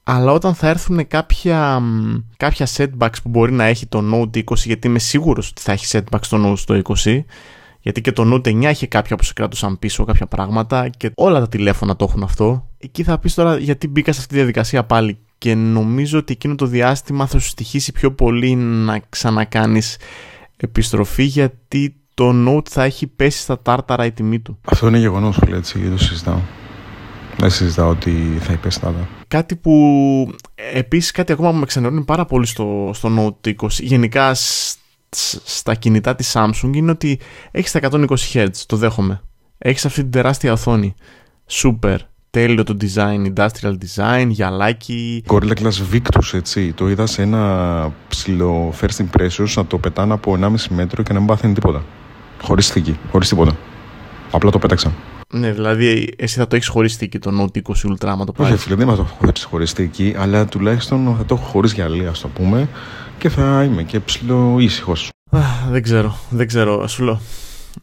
αλλά 0.09 0.33
όταν 0.33 0.55
θα 0.55 0.69
έρθουν 0.69 1.07
κάποια, 1.09 1.83
κάποια 2.37 2.67
setbacks 2.77 3.23
που 3.23 3.29
μπορεί 3.29 3.53
να 3.53 3.65
έχει 3.65 3.87
το 3.87 4.03
Note 4.13 4.45
20 4.45 4.55
γιατί 4.57 4.87
είμαι 4.87 4.99
σίγουρος 4.99 5.49
ότι 5.49 5.61
θα 5.61 5.73
έχει 5.73 5.87
setbacks 5.91 6.27
το 6.29 6.51
Note 6.51 6.59
στο 6.59 6.81
20 7.05 7.21
γιατί 7.87 8.01
και 8.01 8.13
το 8.13 8.35
Note 8.35 8.49
9 8.49 8.63
είχε 8.63 8.87
κάποια 8.87 9.17
που 9.17 9.25
σε 9.25 9.33
κράτουσαν 9.33 9.79
πίσω, 9.79 10.05
κάποια 10.05 10.27
πράγματα 10.27 10.89
και 10.89 11.11
όλα 11.15 11.41
τα 11.41 11.49
τηλέφωνα 11.49 11.97
το 11.97 12.07
έχουν 12.09 12.23
αυτό. 12.23 12.69
Εκεί 12.79 13.03
θα 13.03 13.19
πεις 13.19 13.35
τώρα 13.35 13.59
γιατί 13.59 13.89
μπήκα 13.89 14.13
σε 14.13 14.19
αυτή 14.19 14.33
τη 14.33 14.39
διαδικασία 14.39 14.85
πάλι. 14.85 15.19
Και 15.39 15.55
νομίζω 15.55 16.19
ότι 16.19 16.33
εκείνο 16.33 16.55
το 16.55 16.67
διάστημα 16.67 17.27
θα 17.27 17.39
σου 17.39 17.49
στοιχήσει 17.49 17.93
πιο 17.93 18.13
πολύ 18.13 18.55
να 18.55 19.01
ξανακάνεις 19.09 19.99
επιστροφή 20.57 21.23
γιατί 21.23 21.97
το 22.15 22.33
Note 22.49 22.69
θα 22.69 22.85
έχει 22.85 23.07
πέσει 23.07 23.39
στα 23.39 23.59
τάρταρα 23.63 24.05
η 24.05 24.13
τιμή 24.13 24.39
του. 24.41 24.59
Αυτό 24.65 24.87
είναι 24.89 24.99
γεγονός, 24.99 25.39
έτσι, 25.53 25.79
γιατί 25.79 25.97
το 25.97 26.03
συζητάω. 26.03 26.39
Δεν 27.37 27.51
συζητάω 27.51 27.89
ότι 27.89 28.39
θα 28.41 28.53
υπέστατα. 28.53 29.09
Κάτι 29.29 29.57
που 29.57 29.73
επίσης 30.73 31.11
κάτι 31.11 31.33
ακόμα 31.33 31.51
που 31.51 31.57
με 31.57 31.67
ξενερώνει 31.67 32.05
πάρα 32.05 32.25
πολύ 32.25 32.47
στο, 32.47 32.91
στο 32.95 33.11
Note 33.19 33.55
20 33.61 33.69
γενικά 33.69 34.35
στα 35.45 35.75
κινητά 35.75 36.15
της 36.15 36.33
Samsung 36.37 36.71
είναι 36.73 36.91
ότι 36.91 37.21
έχεις 37.51 37.73
τα 37.73 37.81
120 37.91 38.07
Hz, 38.33 38.49
το 38.67 38.77
δέχομαι. 38.77 39.21
Έχεις 39.59 39.85
αυτή 39.85 40.01
την 40.01 40.11
τεράστια 40.11 40.53
οθόνη. 40.53 40.95
Super, 41.51 41.97
τέλειο 42.31 42.63
το 42.63 42.77
design, 42.81 43.33
industrial 43.33 43.75
design, 43.85 44.27
γυαλάκι. 44.29 45.25
Gorilla 45.27 45.53
Glass 45.61 45.93
Victus, 45.93 46.33
έτσι. 46.33 46.73
Το 46.73 46.89
είδα 46.89 47.07
σε 47.07 47.23
ένα 47.23 47.93
ψηλό 48.09 48.75
first 48.81 49.05
impressions 49.05 49.53
να 49.55 49.67
το 49.67 49.79
πετάνε 49.79 50.13
από 50.13 50.39
1,5 50.41 50.55
μέτρο 50.69 51.03
και 51.03 51.13
να 51.13 51.19
μην 51.19 51.29
πάθαινε 51.29 51.55
τίποτα. 51.55 51.85
Χωρίς 52.43 52.71
θήκη, 52.71 52.99
χωρίς 53.11 53.29
τίποτα. 53.29 53.57
Απλά 54.31 54.51
το 54.51 54.59
πέταξα. 54.59 54.93
Ναι, 55.29 55.53
δηλαδή 55.53 56.15
εσύ 56.17 56.39
θα 56.39 56.47
το 56.47 56.57
έχεις 56.57 56.69
χωρίς 56.69 56.97
θήκη 56.97 57.19
το 57.19 57.31
Note 57.41 57.63
20 57.63 57.93
Ultra, 57.93 58.07
άμα 58.07 58.25
το 58.25 58.33
πάρεις. 58.33 58.53
Όχι, 58.53 58.63
φίλε, 58.63 58.75
δεν 58.75 58.89
θα 58.89 58.97
το 58.97 59.07
έχω 59.19 59.33
χωρίς 59.49 59.73
θήκη, 59.73 60.15
αλλά 60.19 60.45
τουλάχιστον 60.45 61.15
θα 61.17 61.25
το 61.25 61.35
έχω 61.35 61.45
χωρίς 61.45 61.73
γυαλί, 61.73 62.07
ας 62.07 62.21
το 62.21 62.29
πούμε, 62.29 62.69
και 63.19 63.29
θα 63.29 63.65
είμαι 63.65 63.83
και 63.83 64.01
ψηλό 64.01 64.57
ήσυχος. 64.59 65.09
Δεν 65.71 65.83
ξέρω, 65.83 66.17
δεν 66.31 66.47
ξέρω. 66.47 66.87
Σου 66.87 67.05
λέω. 67.05 67.21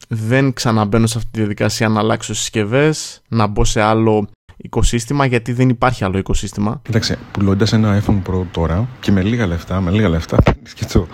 Δεν 0.08 0.52
ξαναμπαίνω 0.52 1.06
σε 1.06 1.18
αυτή 1.18 1.30
τη 1.30 1.38
διαδικασία 1.38 1.88
να 1.88 2.00
αλλάξω 2.00 2.34
συσκευές, 2.34 3.22
να 3.28 3.46
μπω 3.46 3.64
σε 3.64 3.80
άλλο 3.80 4.28
οικοσύστημα 4.56 5.26
γιατί 5.26 5.52
δεν 5.52 5.68
υπάρχει 5.68 6.04
άλλο 6.04 6.18
οικοσύστημα. 6.18 6.80
Κοίταξε, 6.82 7.18
πουλώντας 7.30 7.72
ένα 7.72 8.02
iPhone 8.02 8.22
Pro 8.30 8.42
τώρα 8.50 8.88
και 9.00 9.12
με 9.12 9.22
λίγα 9.22 9.46
λεφτά, 9.46 9.80
με 9.80 9.90
λίγα 9.90 10.08
λεφτά 10.08 10.36
και, 10.76 10.84
το, 10.92 11.06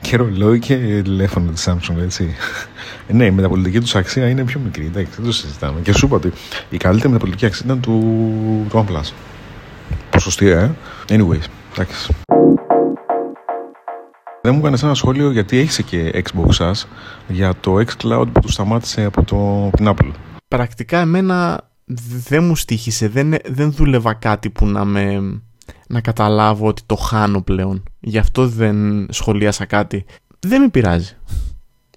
και 0.00 0.16
ρολόι 0.16 0.58
και 0.58 0.76
τηλέφωνο 1.02 1.50
της 1.50 1.68
Samsung, 1.68 1.96
έτσι. 2.02 2.34
ναι, 3.08 3.24
η 3.24 3.30
μεταπολιτική 3.30 3.80
τους 3.80 3.94
αξία 3.94 4.28
είναι 4.28 4.44
πιο 4.44 4.60
μικρή, 4.64 4.86
εντάξει, 4.86 5.12
δεν 5.16 5.24
το 5.24 5.32
συζητάμε. 5.32 5.80
Και 5.80 5.92
σου 5.92 6.06
είπα 6.06 6.16
ότι 6.16 6.32
η 6.70 6.76
καλύτερη 6.76 7.08
μεταπολιτική 7.08 7.46
αξία 7.46 7.64
ήταν 7.64 7.80
του, 7.80 8.00
του 8.68 8.84
OnePlus. 8.88 9.12
Ποσοστία, 10.10 10.60
ε. 10.60 10.70
Anyways, 11.08 11.44
εντάξει. 11.72 12.12
Δεν 14.42 14.54
μου 14.54 14.60
έκανε 14.60 14.78
ένα 14.82 14.94
σχόλιο 14.94 15.30
γιατί 15.30 15.58
έχεις 15.58 15.82
και 15.82 16.22
Xbox 16.24 16.52
σας 16.52 16.88
για 17.28 17.54
το 17.60 17.74
xCloud 17.76 18.26
που 18.32 18.40
του 18.40 18.52
σταμάτησε 18.52 19.04
από 19.04 19.24
το, 19.24 19.70
την 19.76 19.88
Apple. 19.88 20.10
Πρακτικά 20.48 20.98
εμένα 20.98 21.68
δεν 22.28 22.44
μου 22.44 22.56
στήχησε, 22.56 23.08
δεν, 23.08 23.34
δεν 23.44 23.72
δούλευα 23.72 24.14
κάτι 24.14 24.50
που 24.50 24.66
να 24.66 24.84
με 24.84 25.20
να 25.88 26.00
καταλάβω 26.00 26.66
ότι 26.66 26.82
το 26.86 26.94
χάνω 26.94 27.42
πλέον. 27.42 27.82
Γι' 28.00 28.18
αυτό 28.18 28.48
δεν 28.48 29.06
σχολίασα 29.10 29.64
κάτι. 29.64 30.04
Δεν 30.38 30.60
με 30.60 30.68
πειράζει. 30.68 31.16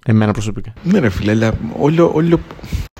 Εμένα 0.08 0.32
προσωπικά. 0.32 0.72
Ναι, 0.82 0.98
ρε 0.98 1.08
φίλε, 1.08 1.30
αλλά 1.30 1.54
όλο. 1.78 2.10
όλο... 2.14 2.40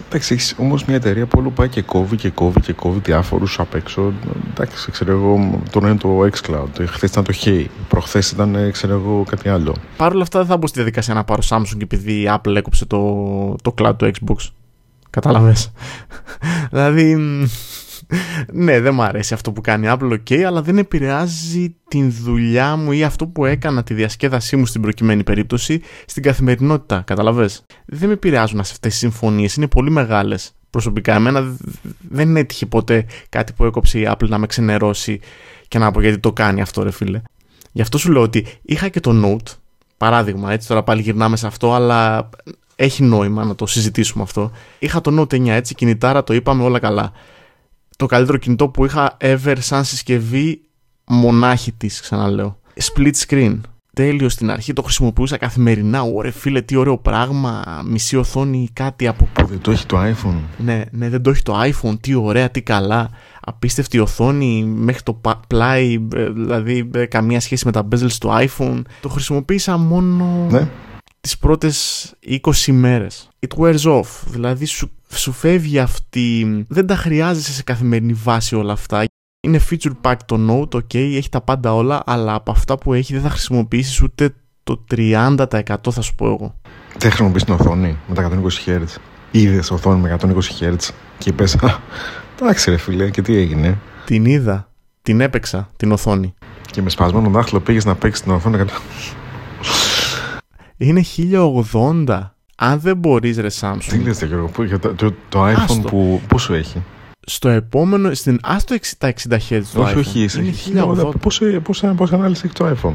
Εντάξει, 0.07 0.35
έχεις 0.35 0.55
όμως 0.59 0.85
μια 0.85 0.97
εταιρεία 0.97 1.27
που 1.27 1.39
όλο 1.39 1.51
πάει 1.51 1.69
και 1.69 1.83
κόβει 1.83 2.17
και 2.17 2.31
κόβει 2.31 2.61
και 2.61 2.73
κόβει 2.73 3.01
διάφορους 3.05 3.59
απ' 3.59 3.75
έξω. 3.75 4.13
Εντάξει, 4.51 4.91
ξέρω 4.91 5.13
εγώ, 5.13 5.61
τώρα 5.71 5.89
είναι 5.89 5.97
το 5.97 6.21
xCloud. 6.21 6.87
Χθες 6.87 7.11
ήταν 7.11 7.25
το 7.25 7.33
Hey. 7.45 7.65
Προχθές 7.89 8.31
ήταν, 8.31 8.71
ξέρω 8.73 8.95
εγώ, 8.95 9.25
κάτι 9.29 9.49
άλλο. 9.49 9.75
Παρ' 9.97 10.13
όλα 10.13 10.23
αυτά 10.23 10.39
δεν 10.39 10.49
θα 10.49 10.57
μπω 10.57 10.67
στη 10.67 10.77
διαδικασία 10.77 11.15
να 11.15 11.25
πάρω 11.25 11.43
Samsung 11.49 11.81
επειδή 11.81 12.13
η 12.13 12.29
Apple 12.29 12.55
έκοψε 12.55 12.87
το, 12.87 13.01
το 13.63 13.75
cloud 13.79 13.95
του 13.97 14.11
Xbox. 14.11 14.51
Κατάλαβες; 15.11 15.73
δηλαδή, 16.71 17.17
ναι, 18.53 18.81
δεν 18.81 18.95
μου 18.95 19.03
αρέσει 19.03 19.35
αυτό 19.35 19.53
που 19.53 19.61
κάνει 19.61 19.87
Apple, 19.91 20.13
ok, 20.13 20.35
αλλά 20.35 20.63
δεν 20.63 20.79
επηρεάζει 20.79 21.77
την 21.89 22.13
δουλειά 22.13 22.77
μου 22.77 22.93
ή 22.93 23.05
αυτό 23.05 23.27
που 23.27 23.45
έκανα 23.45 23.83
τη 23.83 23.95
διασκέδασή 23.95 24.57
μου 24.57 24.67
στην 24.67 24.81
προκειμένη 24.81 25.23
περίπτωση 25.23 25.81
στην 26.07 26.23
καθημερινότητα. 26.23 27.03
Καταλαβες; 27.07 27.65
Δεν 27.85 28.09
με 28.09 28.15
επηρεάζουν 28.15 28.61
αυτές 28.61 28.95
οι 28.95 28.99
συμφωνίες, 28.99 29.55
είναι 29.55 29.69
πολύ 29.69 29.91
μεγάλες. 29.91 30.53
Προσωπικά, 30.71 31.15
εμένα 31.15 31.57
δεν 32.09 32.37
έτυχε 32.37 32.67
ποτέ 32.67 33.07
κάτι 33.29 33.53
που 33.53 33.65
έκοψε 33.65 33.99
η 33.99 34.09
Apple 34.11 34.29
να 34.29 34.39
με 34.39 34.47
ξενερώσει 34.47 35.21
και 35.69 35.79
να 35.79 35.91
πω 35.91 36.01
γιατί 36.01 36.19
το 36.19 36.33
κάνει 36.33 36.61
αυτό, 36.61 36.83
ρε 36.83 36.91
φίλε. 36.91 37.23
Γι' 37.73 37.83
αυτό 37.83 37.99
σου 37.99 38.13
λέω 38.13 38.23
ότι 38.23 38.47
είχα 38.63 38.89
και 38.89 39.01
το 39.01 39.13
Note, 39.25 39.55
παράδειγμα, 39.97 40.53
έτσι 40.53 40.69
τώρα 40.69 40.83
πάλι 40.83 41.01
γυρνάμε 41.01 41.37
σε 41.37 41.47
αυτό, 41.47 41.75
αλλά 41.75 42.31
έχει 42.77 43.03
νόημα 43.03 43.45
να 43.45 43.55
το 43.55 43.67
συζητήσουμε 43.67 44.23
αυτό. 44.23 44.51
Είχα 44.79 45.01
το 45.01 45.21
Note 45.21 45.35
9 45.35 45.47
έτσι, 45.47 45.75
κινητάρα, 45.75 46.25
το 46.25 46.35
είπαμε 46.35 46.63
όλα 46.63 46.79
καλά. 46.79 47.13
Το 47.97 48.07
καλύτερο 48.07 48.39
κινητό 48.39 48.69
που 48.69 48.85
είχα 48.85 49.17
ever 49.21 49.57
σαν 49.59 49.85
συσκευή 49.85 50.61
μονάχη 51.07 51.73
της, 51.73 52.01
ξαναλέω. 52.01 52.59
Split 52.75 53.13
screen. 53.27 53.61
Τέλειος 53.93 54.33
στην 54.33 54.51
αρχή, 54.51 54.73
το 54.73 54.83
χρησιμοποιούσα 54.83 55.37
καθημερινά. 55.37 56.03
Ωραία, 56.03 56.33
φίλε, 56.33 56.61
τι 56.61 56.77
ωραίο 56.77 56.99
πράγμα. 56.99 57.83
Μισή 57.87 58.17
οθόνη, 58.17 58.69
κάτι 58.73 59.07
από 59.07 59.29
πού. 59.33 59.47
Δεν 59.47 59.61
το 59.61 59.71
έχει 59.71 59.87
το 59.87 59.99
iPhone. 60.03 60.41
Ναι, 60.59 60.85
ναι, 60.91 61.09
δεν 61.09 61.23
το 61.23 61.31
έχει 61.31 61.43
το 61.43 61.61
iPhone. 61.63 62.01
Τι 62.01 62.15
ωραία, 62.15 62.51
τι 62.51 62.63
καλά. 62.63 63.11
Απίστευτη 63.41 63.99
οθόνη 63.99 64.65
μέχρι 64.65 65.03
το 65.03 65.21
πλάι, 65.47 66.07
ε, 66.15 66.31
δηλαδή 66.31 66.91
ε, 66.95 67.07
καμία 67.07 67.41
σχέση 67.41 67.67
με 67.67 67.73
τα 67.73 67.89
bezels 67.93 68.13
του 68.21 68.29
iPhone. 68.29 68.83
Το 69.01 69.09
χρησιμοποίησα 69.09 69.77
μόνο. 69.77 70.47
Ναι 70.51 70.69
τις 71.27 71.39
πρώτες 71.39 72.13
20 72.21 72.73
μέρες. 72.73 73.29
It 73.49 73.59
wears 73.59 73.83
off, 73.83 74.07
δηλαδή 74.27 74.65
σου, 74.65 74.91
σου 75.09 75.33
φεύγει 75.33 75.79
αυτή, 75.79 76.65
δεν 76.69 76.87
τα 76.87 76.97
χρειάζεσαι 76.97 77.53
σε 77.53 77.63
καθημερινή 77.63 78.13
βάση 78.13 78.55
όλα 78.55 78.73
αυτά. 78.73 79.05
Είναι 79.47 79.61
feature 79.71 79.93
pack 80.03 80.15
το 80.27 80.37
Note, 80.49 80.77
ok, 80.77 80.95
έχει 80.95 81.29
τα 81.29 81.41
πάντα 81.41 81.75
όλα, 81.75 82.03
αλλά 82.07 82.35
από 82.35 82.51
αυτά 82.51 82.79
που 82.79 82.93
έχει 82.93 83.13
δεν 83.13 83.23
θα 83.23 83.31
χρησιμοποιήσεις 83.31 84.03
ούτε 84.03 84.35
το 84.63 84.85
30% 84.91 85.37
θα 85.91 86.01
σου 86.01 86.15
πω 86.15 86.27
εγώ. 86.27 86.61
Δεν 86.99 87.11
χρησιμοποιείς 87.11 87.45
την 87.45 87.55
οθόνη 87.55 87.99
με 88.09 88.15
τα 88.15 88.31
120 88.67 88.71
Hz. 88.71 88.87
Είδες 89.31 89.71
οθόνη 89.71 90.01
με 90.01 90.19
120 90.21 90.27
Hz 90.61 90.89
και 91.19 91.29
είπες, 91.29 91.59
εντάξει 92.41 92.71
ρε 92.71 92.77
φίλε, 92.77 93.11
και 93.11 93.23
τι 93.23 93.37
έγινε; 93.37 93.79
Την 94.05 94.25
είδα, 94.25 94.73
την 95.03 95.21
έπαιξα, 95.21 95.71
την 95.77 95.93
οθόνη. 95.93 96.35
Και 96.71 96.83
με 96.83 96.91
σπασμένο 96.91 97.31
δάχτυλο 97.31 97.61
πήγες 97.61 97.85
να 97.85 97.95
παίξεις 97.95 98.23
την 98.23 98.33
οθόνη 98.33 98.57
είναι 100.77 101.03
1080. 101.73 102.31
Αν 102.57 102.81
δεν 102.81 102.97
μπορείς, 102.97 103.39
ρε 103.39 103.49
Samsung. 103.61 103.85
Τι 103.89 103.99
λες, 103.99 104.23
Γιώργο, 104.23 104.79
το, 104.79 104.95
το, 104.95 105.15
το 105.29 105.47
iPhone 105.47 105.83
που, 105.87 106.21
πόσο 106.29 106.55
έχει; 106.55 106.83
Στο 107.27 107.49
επόμενο, 107.49 108.15
στην, 108.15 108.39
ας 108.43 108.65
το 108.65 108.77
τα 108.99 109.13
60 109.29 109.35
Hz 109.35 109.63
του 109.73 109.81
όχι, 109.81 109.95
iPhone. 109.95 109.99
Όχι, 109.99 110.25
όχι, 110.25 110.71
είναι 110.71 110.83
1080. 110.83 111.13
Πόσο, 111.21 111.45
πόσο, 111.63 111.95
πόσο 111.97 112.15
ανάλυση 112.15 112.43
έχει 112.45 112.55
το 112.55 112.77
iPhone; 112.77 112.95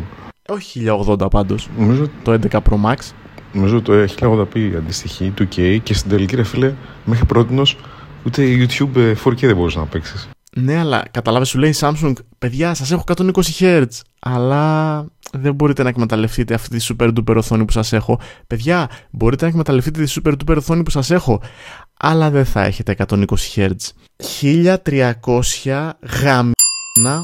Όχι 0.50 0.84
1080 1.08 1.30
πάντως. 1.32 1.70
Νομίζω, 1.78 2.10
το 2.24 2.40
11 2.50 2.50
Pro 2.50 2.76
Max. 2.86 2.96
Νομίζω 3.54 3.82
το 3.82 3.94
1080p 4.20 4.74
αντιστοιχεί 4.76 5.30
του 5.30 5.48
K 5.56 5.78
και 5.84 5.94
στην 5.94 6.10
τελική 6.10 6.36
ρε 6.36 6.44
φίλε 6.44 6.74
μέχρι 7.06 7.26
πρώτη 7.26 7.62
ούτε 8.26 8.44
YouTube 8.44 9.16
4K 9.24 9.40
δεν 9.40 9.56
μπορούσες 9.56 9.80
να 9.80 9.86
παίξεις. 9.86 10.30
Ναι, 10.56 10.78
αλλά 10.78 11.06
καταλάβει, 11.12 11.46
σου 11.46 11.60
λέει 11.60 11.74
Samsung, 11.80 12.14
παιδιά, 12.38 12.74
σας 12.74 12.92
έχω 12.92 13.04
120 13.16 13.32
Hz. 13.60 13.86
Αλλά 14.20 15.06
δεν 15.32 15.54
μπορείτε 15.54 15.84
να 15.84 15.90
εκμεταλλευτείτε 15.90 16.54
αυτή 16.54 16.78
τη 16.78 16.86
super 16.90 17.08
duper 17.08 17.36
οθόνη 17.36 17.66
που 17.66 17.72
σας 17.72 17.94
έχω. 17.94 18.20
Παιδιά, 18.48 18.90
μπορείτε 19.12 19.44
να 19.44 19.50
εκμεταλλευτείτε 19.50 20.04
τη 20.04 20.14
super 20.16 20.32
duper 20.32 20.56
οθόνη 20.58 20.84
που 20.84 20.90
σας 20.90 21.12
έχω. 21.12 21.42
Αλλά 22.00 22.30
δεν 22.30 22.46
θα 22.46 22.64
έχετε 22.64 22.96
120 23.08 23.26
Hz. 23.56 23.76
1300 24.42 25.92
γαμμένα 26.22 27.24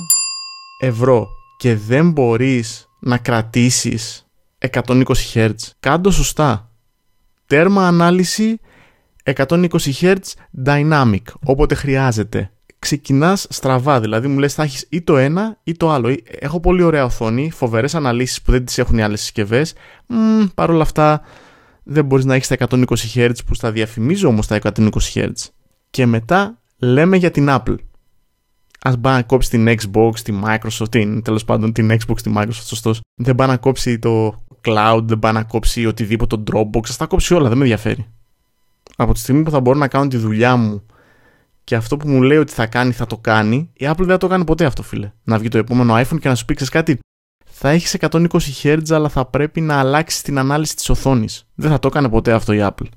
ευρώ. 0.82 1.28
Και 1.58 1.76
δεν 1.76 2.12
μπορείς 2.12 2.88
να 3.00 3.18
κρατήσεις 3.18 4.26
120 4.72 5.04
Hz. 5.34 5.54
Κάντο 5.80 6.12
σωστά. 6.12 6.72
Τέρμα 7.46 7.88
ανάλυση 7.88 8.60
120 9.24 9.68
Hz 10.02 10.18
dynamic, 10.66 11.22
όποτε 11.44 11.76
χρειάζεται 11.76 12.52
ξεκινάς 12.80 13.48
στραβά. 13.50 14.00
Δηλαδή 14.00 14.28
μου 14.28 14.40
λες, 14.40 14.54
θα 14.54 14.64
έχεις 14.64 14.86
ή 14.90 15.02
το 15.02 15.18
ένα 15.18 15.58
ή 15.64 15.74
το 15.74 15.92
άλλο. 15.92 16.16
Έχω 16.40 16.60
πολύ 16.60 16.84
ωραία 16.84 17.06
οθόνη, 17.06 17.52
φοβερές 17.52 17.96
αναλύσεις 17.96 18.42
που 18.42 18.52
δεν 18.52 18.66
τις 18.66 18.78
έχουν 18.78 18.98
οι 18.98 19.02
άλλες 19.04 19.22
συσκευές. 19.22 19.74
Παρ' 20.56 20.70
όλα 20.70 20.82
αυτά 20.82 21.22
δεν 21.84 22.06
μπορείς 22.06 22.26
να 22.26 22.36
έχεις 22.36 22.48
τα 22.48 22.56
120 22.70 22.86
Hz 23.16 23.36
που 23.46 23.54
στα 23.54 23.72
διαφημίζω 23.72 24.28
όμως 24.28 24.48
τα 24.48 24.56
120 24.56 24.90
Hz. 25.14 25.32
Και 25.90 26.06
μετά 26.06 26.62
λέμε 26.78 27.18
για 27.18 27.32
την 27.32 27.48
Apple. 27.50 27.76
Α 28.82 28.98
πάει 28.98 29.16
να 29.16 29.22
κόψεις 29.22 29.50
την 29.50 29.68
Xbox, 29.68 30.20
τη 30.24 30.34
Microsoft, 30.46 30.90
την, 30.90 31.22
τέλος 31.22 31.46
πάντων 31.46 31.74
την 31.74 31.92
Xbox, 31.92 32.22
τη 32.24 32.32
Microsoft, 32.36 32.64
σωστός. 32.64 33.02
Δεν 33.16 33.36
πάει 33.36 33.48
να 33.48 33.58
κόψει 33.58 34.00
το 34.00 34.44
cloud, 34.64 35.02
δεν 35.04 35.20
πάει 35.20 35.34
να 35.34 35.44
κόψει 35.44 35.86
οτιδήποτε, 35.86 36.38
το 36.38 36.44
Dropbox, 36.52 36.82
ας 36.84 36.98
τα 36.98 37.06
κόψει 37.06 37.34
όλα, 37.34 37.48
δεν 37.48 37.58
με 37.58 37.64
ενδιαφέρει. 37.64 38.06
Από 38.96 39.14
τη 39.14 39.20
στιγμή 39.20 39.44
που 39.44 39.52
θα 39.52 39.60
μπορώ 39.60 39.78
να 39.78 39.88
κάνω 39.88 40.08
τη 40.08 40.18
δουλειά 40.18 40.56
μου 40.56 40.86
και 41.68 41.76
αυτό 41.76 41.98
που 41.98 42.08
μου 42.10 42.22
λέει 42.22 42.38
ότι 42.38 42.54
θα 42.54 42.66
κάνει 42.68 42.92
θα 42.92 43.06
το 43.06 43.18
κάνει, 43.18 43.70
η 43.74 43.86
Apple 43.90 43.98
δεν 43.98 44.08
θα 44.08 44.18
το 44.18 44.28
κάνει 44.28 44.44
ποτέ 44.44 44.66
αυτό, 44.66 44.84
φίλε. 44.84 45.12
Να 45.24 45.38
βγει 45.38 45.48
το 45.48 45.58
επόμενο 45.58 45.96
iPhone 45.96 46.20
και 46.20 46.30
να 46.30 46.36
σου 46.36 46.46
πει 46.46 46.54
κάτι. 46.54 47.00
Θα 47.46 47.70
έχεις 47.70 47.96
120 48.00 48.28
Hz, 48.64 48.82
αλλά 48.90 49.10
θα 49.10 49.26
πρέπει 49.26 49.62
να 49.62 49.80
αλλάξεις 49.80 50.22
την 50.22 50.38
ανάλυση 50.38 50.76
της 50.76 50.90
οθόνης. 50.90 51.48
Δεν 51.56 51.72
θα 51.72 51.80
το 51.80 51.88
έκανε 51.88 52.10
ποτέ 52.10 52.32
αυτό 52.32 52.54
η 52.54 52.60
Apple. 52.62 52.88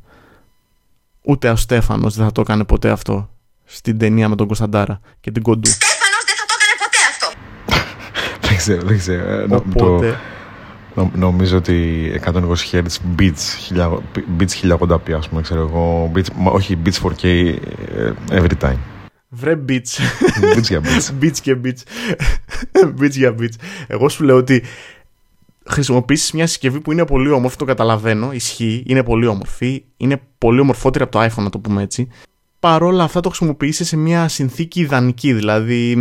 Ούτε 1.23 1.51
ο 1.51 1.57
Στέφανος 1.57 2.15
δεν 2.17 2.25
θα 2.25 2.33
το 2.33 2.41
έκανε 2.41 2.65
ποτέ 2.65 2.91
αυτό 2.91 3.31
στην 3.65 3.99
ταινία 3.99 4.29
με 4.29 4.37
τον 4.37 4.47
Κωνσταντάρα 4.47 5.01
και 5.21 5.31
την 5.31 5.43
Κοντού. 5.43 5.71
Στέφανος 5.71 6.25
δεν 6.27 6.37
θα 6.37 6.45
το 6.47 6.55
έκανε 6.59 6.75
ποτέ 6.83 6.99
αυτό. 7.11 7.29
δεν 8.49 8.57
ξέρω, 8.57 8.83
δεν 8.83 8.99
ξέρω. 8.99 10.05
Ε, 10.05 10.19
Οπότε, 11.01 11.19
νομίζω 11.19 11.57
ότι 11.57 12.11
120 12.25 12.41
Hz 12.73 12.83
beats, 13.19 13.75
beats 14.39 14.79
1080p 14.79 15.13
ας 15.17 15.29
πούμε 15.29 15.41
ξέρω 15.43 15.61
εγώ 15.61 16.13
beats, 16.15 16.53
όχι 16.53 16.79
beats 16.85 17.09
4K 17.09 17.25
ε, 17.25 18.13
every 18.31 18.53
time 18.61 18.79
Βρε 19.33 19.65
beach. 19.69 20.01
Beach 20.57 20.63
για 20.63 20.81
beach. 20.81 21.11
beach 21.23 21.39
και 21.43 21.57
beach. 21.65 21.83
beach 23.01 23.11
για 23.11 23.35
beach. 23.39 23.55
Εγώ 23.87 24.09
σου 24.09 24.25
λέω 24.25 24.37
ότι 24.37 24.63
χρησιμοποιήσεις 25.67 26.33
μια 26.33 26.47
συσκευή 26.47 26.81
που 26.81 26.93
είναι 26.93 27.05
πολύ 27.05 27.31
όμορφη, 27.31 27.57
το 27.57 27.65
καταλαβαίνω, 27.65 28.33
ισχύει, 28.33 28.83
είναι 28.87 29.03
πολύ 29.03 29.27
όμορφη, 29.27 29.85
είναι 29.97 30.21
πολύ 30.39 30.61
ομορφότερη 30.61 31.05
από 31.05 31.13
το 31.13 31.25
iPhone, 31.25 31.43
να 31.43 31.51
το 31.51 31.59
πούμε 31.59 31.83
έτσι. 31.83 32.09
Παρόλα 32.61 33.05
αυτά 33.05 33.21
το 33.21 33.29
χρησιμοποιήσεις 33.29 33.89
σε 33.89 33.97
μια 33.97 34.29
συνθήκη 34.29 34.81
ιδανική, 34.81 35.33
δηλαδή 35.33 35.97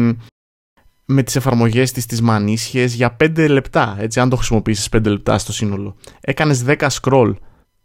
με 1.11 1.23
τις 1.23 1.35
εφαρμογές 1.35 1.91
της, 1.91 2.05
τις 2.05 2.21
μανίσχες 2.21 2.93
για 2.93 3.15
5 3.23 3.49
λεπτά, 3.49 3.95
έτσι, 3.99 4.19
αν 4.19 4.29
το 4.29 4.35
χρησιμοποιήσεις 4.35 4.89
5 4.95 4.99
λεπτά 5.05 5.37
στο 5.37 5.53
σύνολο. 5.53 5.95
Έκανες 6.21 6.63
10 6.67 6.87
scroll. 7.01 7.33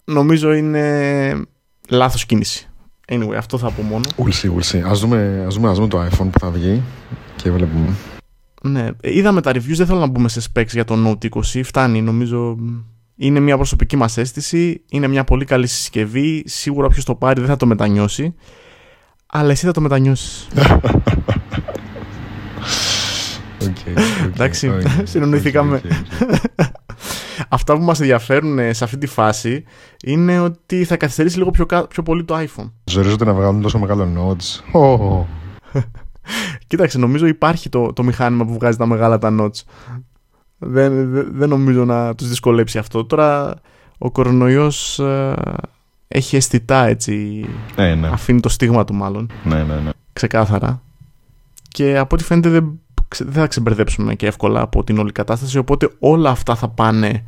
Νομίζω 0.04 0.52
είναι 0.52 1.46
λάθος 1.88 2.26
κίνηση. 2.26 2.68
Anyway, 3.08 3.34
αυτό 3.36 3.58
θα 3.58 3.70
πω 3.70 3.82
μόνο. 3.82 4.04
We'll 4.16 4.42
see, 4.42 4.50
we'll 4.54 4.76
see. 4.76 4.82
Ας 4.86 5.00
δούμε, 5.00 5.44
ας 5.46 5.54
δούμε, 5.54 5.68
ας 5.68 5.76
δούμε 5.76 5.88
το 5.88 6.02
iPhone 6.02 6.28
που 6.30 6.38
θα 6.38 6.50
βγει 6.50 6.82
και 7.36 7.50
βλέπουμε. 7.50 7.88
Ναι, 8.62 8.88
είδαμε 9.00 9.40
τα 9.40 9.50
reviews, 9.50 9.74
δεν 9.74 9.86
θέλω 9.86 9.98
να 9.98 10.06
μπούμε 10.06 10.28
σε 10.28 10.40
specs 10.52 10.68
για 10.72 10.84
το 10.84 10.94
Note 11.06 11.28
20, 11.28 11.60
φτάνει 11.64 12.02
νομίζω... 12.02 12.56
Είναι 13.16 13.40
μια 13.40 13.56
προσωπική 13.56 13.96
μας 13.96 14.16
αίσθηση, 14.16 14.84
είναι 14.90 15.08
μια 15.08 15.24
πολύ 15.24 15.44
καλή 15.44 15.66
συσκευή, 15.66 16.42
σίγουρα 16.46 16.86
όποιος 16.86 17.04
το 17.04 17.14
πάρει 17.14 17.40
δεν 17.40 17.48
θα 17.48 17.56
το 17.56 17.66
μετανιώσει, 17.66 18.34
αλλά 19.26 19.50
εσύ 19.50 19.66
θα 19.66 19.72
το 19.72 19.80
μετανιώσεις. 19.80 20.48
Okay, 23.64 23.98
Εντάξει, 24.34 24.70
συνεννοηθήκαμε. 25.02 25.80
Αυτά 27.48 27.76
που 27.76 27.82
μας 27.82 28.00
ενδιαφέρουν 28.00 28.58
ε, 28.58 28.72
σε 28.72 28.84
αυτή 28.84 28.98
τη 28.98 29.06
φάση 29.06 29.64
είναι 30.04 30.40
ότι 30.40 30.84
θα 30.84 30.96
καθυστερήσει 30.96 31.38
λίγο 31.38 31.50
πιο, 31.50 31.66
πιο 31.88 32.02
πολύ 32.02 32.24
το 32.24 32.36
iPhone. 32.38 32.70
Ζορίζονται 32.84 33.24
να 33.24 33.34
βγάλουν 33.34 33.62
τόσο 33.62 33.78
μεγάλο 33.78 34.08
notes. 34.16 34.78
Oh. 34.80 35.24
Κοίταξε, 36.66 36.98
νομίζω 36.98 37.26
υπάρχει 37.26 37.68
το, 37.68 37.92
το 37.92 38.02
μηχάνημα 38.02 38.44
που 38.44 38.52
βγάζει 38.52 38.76
τα 38.76 38.86
μεγάλα 38.86 39.18
τα 39.18 39.36
notes. 39.40 39.62
Δεν, 40.58 41.10
δεν, 41.34 41.48
νομίζω 41.48 41.84
να 41.84 42.14
τους 42.14 42.28
δυσκολέψει 42.28 42.78
αυτό. 42.78 43.04
Τώρα 43.04 43.60
ο 43.98 44.10
κορονοϊός 44.10 44.98
ε, 44.98 45.34
έχει 46.08 46.36
αισθητά 46.36 46.86
έτσι. 46.86 47.44
Ναι, 47.76 47.94
ναι. 47.94 48.08
Αφήνει 48.08 48.40
το 48.40 48.48
στίγμα 48.48 48.84
του 48.84 48.94
μάλλον. 48.94 49.30
Ναι, 49.44 49.62
ναι, 49.62 49.74
ναι. 49.74 49.90
Ξεκάθαρα. 50.12 50.82
Και 51.68 51.98
από 51.98 52.14
ό,τι 52.14 52.24
φαίνεται 52.24 52.48
δεν, 52.48 52.80
δεν 53.18 53.32
θα 53.32 53.46
ξεμπερδέψουμε 53.46 54.14
και 54.14 54.26
εύκολα 54.26 54.60
από 54.60 54.84
την 54.84 54.98
όλη 54.98 55.12
κατάσταση. 55.12 55.58
Οπότε 55.58 55.90
όλα 55.98 56.30
αυτά 56.30 56.54
θα 56.54 56.68
πάνε 56.68 57.24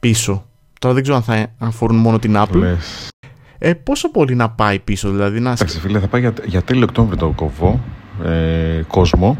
πίσω. 0.00 0.44
Τώρα 0.80 0.94
δεν 0.94 1.02
ξέρω 1.02 1.18
αν 1.18 1.22
θα 1.22 1.46
αφορούν 1.58 1.96
μόνο 1.96 2.18
την 2.18 2.34
Apple. 2.36 2.54
Λες. 2.54 3.08
Ε, 3.58 3.74
πόσο 3.74 4.10
πολύ 4.10 4.34
να 4.34 4.50
πάει 4.50 4.78
πίσω, 4.78 5.10
δηλαδή 5.10 5.40
να. 5.40 5.50
Εντάξει, 5.50 5.80
φίλε, 5.80 5.98
θα 5.98 6.06
πάει 6.06 6.20
για, 6.20 6.32
για 6.44 6.62
τέλη 6.62 6.82
Οκτώβρη 6.82 7.16
το 7.16 7.32
κοβό 7.36 7.80
ε, 8.24 8.82
κόσμο 8.86 9.38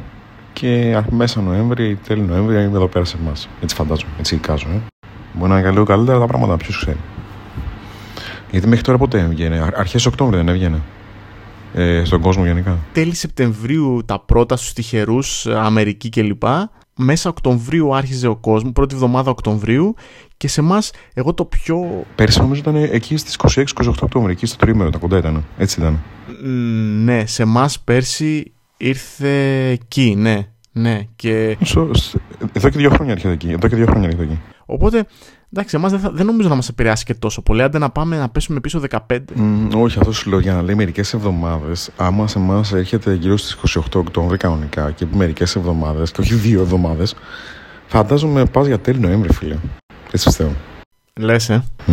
και 0.53 1.03
μέσα 1.11 1.41
Νοέμβρη, 1.41 1.99
τέλη 2.07 2.21
Νοέμβρη 2.21 2.55
είναι 2.55 2.65
εδώ 2.65 2.87
πέρα 2.87 3.05
σε 3.05 3.17
εμά. 3.21 3.33
Έτσι 3.63 3.75
φαντάζομαι, 3.75 4.11
έτσι 4.19 4.35
εικάζω. 4.35 4.69
Ε. 4.69 4.81
Μπορεί 5.33 5.51
να 5.51 5.59
είναι 5.59 5.71
λίγο 5.71 5.85
καλύτερα 5.85 6.19
τα 6.19 6.27
πράγματα, 6.27 6.57
ποιος 6.57 6.79
ξέρει. 6.79 6.99
Γιατί 8.51 8.69
μέχρι 8.69 8.85
τώρα 8.85 8.99
ποτέ 8.99 9.21
έβγαινε. 9.21 9.73
Αρχές 9.77 10.07
Οκτώβρη 10.07 10.37
δεν 10.37 10.49
έβγαινε. 10.49 10.83
Ε, 11.75 12.05
στον 12.05 12.21
κόσμο 12.21 12.45
γενικά. 12.45 12.79
Τέλη 12.93 13.15
Σεπτεμβρίου 13.15 14.03
τα 14.07 14.21
πρώτα 14.21 14.57
στους 14.57 14.73
τυχερούς, 14.73 15.47
Αμερική 15.47 16.09
κλπ. 16.09 16.43
Μέσα 16.99 17.31
Οκτωβρίου 17.31 17.95
άρχιζε 17.95 18.27
ο 18.27 18.37
κόσμος, 18.37 18.73
πρώτη 18.73 18.95
εβδομάδα 18.95 19.31
Οκτωβρίου 19.31 19.95
και 20.37 20.49
σε 20.49 20.61
εμάς, 20.61 20.91
εγώ 21.15 21.35
το 21.35 21.45
πιο. 21.45 22.05
Πέρσι 22.15 22.41
νομίζω 22.41 22.61
ήταν 22.61 22.75
εκεί 22.75 23.17
στις 23.17 23.39
26-28 23.85 23.95
Οκτώβρη, 24.01 24.33
εκεί 24.33 24.47
στο 24.47 24.57
τρίμερο, 24.57 24.91
τα 24.91 24.99
κοντά 24.99 25.19
ήταν. 25.19 25.45
Έτσι 25.59 25.81
ήταν. 25.81 26.03
Ναι, 27.05 27.27
σε 27.27 27.43
εμάς 27.43 27.81
πέρσι 27.81 28.53
ήρθε 28.77 29.67
εκεί, 29.69 30.15
ναι. 30.19 30.47
Ναι, 30.73 31.01
και... 31.17 31.57
Εδώ 32.53 32.69
και 32.69 32.79
δύο 32.79 32.91
χρόνια 32.91 33.13
έρχεται 33.13 33.33
εκεί. 33.33 33.51
Εδώ 33.51 33.69
και 33.69 33.77
δύο 33.77 33.87
χρόνια 33.87 34.09
έρχεται 34.09 34.25
εκεί. 34.25 34.41
Οπότε, 34.67 35.07
εντάξει, 35.57 35.77
εμάς 35.77 35.91
δεν, 35.91 36.01
θα, 36.01 36.11
δεν 36.11 36.27
νομίζω 36.27 36.49
να 36.49 36.55
μας 36.55 36.69
επηρεάσει 36.69 37.05
και 37.05 37.15
τόσο 37.15 37.43
πολύ. 37.43 37.63
Άντε 37.63 37.79
να 37.79 37.91
πάμε 37.91 38.19
να 38.19 38.29
πέσουμε 38.29 38.61
πίσω 38.61 38.81
15. 38.91 38.99
Mm, 39.09 39.69
όχι, 39.77 39.99
αυτό 39.99 40.13
σου 40.13 40.31
λέω 40.31 40.39
για 40.39 40.55
να 40.55 40.63
λέει 40.63 40.75
μερικές 40.75 41.15
εβδομάδες. 41.15 41.91
Άμα 41.97 42.29
σε 42.29 42.39
εμάς 42.39 42.73
έρχεται 42.73 43.15
γύρω 43.15 43.37
στις 43.37 43.77
28 43.77 43.81
Οκτώβρη 43.95 44.37
κανονικά 44.37 44.91
και 44.91 45.07
μερικές 45.13 45.57
εβδομάδες, 45.57 46.11
και 46.11 46.21
όχι 46.21 46.35
δύο 46.35 46.61
εβδομάδες, 46.61 47.15
φαντάζομαι 47.87 48.45
πας 48.45 48.67
για 48.67 48.79
τέλη 48.79 48.99
Νοέμβρη, 48.99 49.33
φίλε. 49.33 49.57
Έτσι 50.11 50.25
πιστεύω. 50.25 50.55
Λες, 51.21 51.49
ε. 51.49 51.65
Mm. 51.87 51.93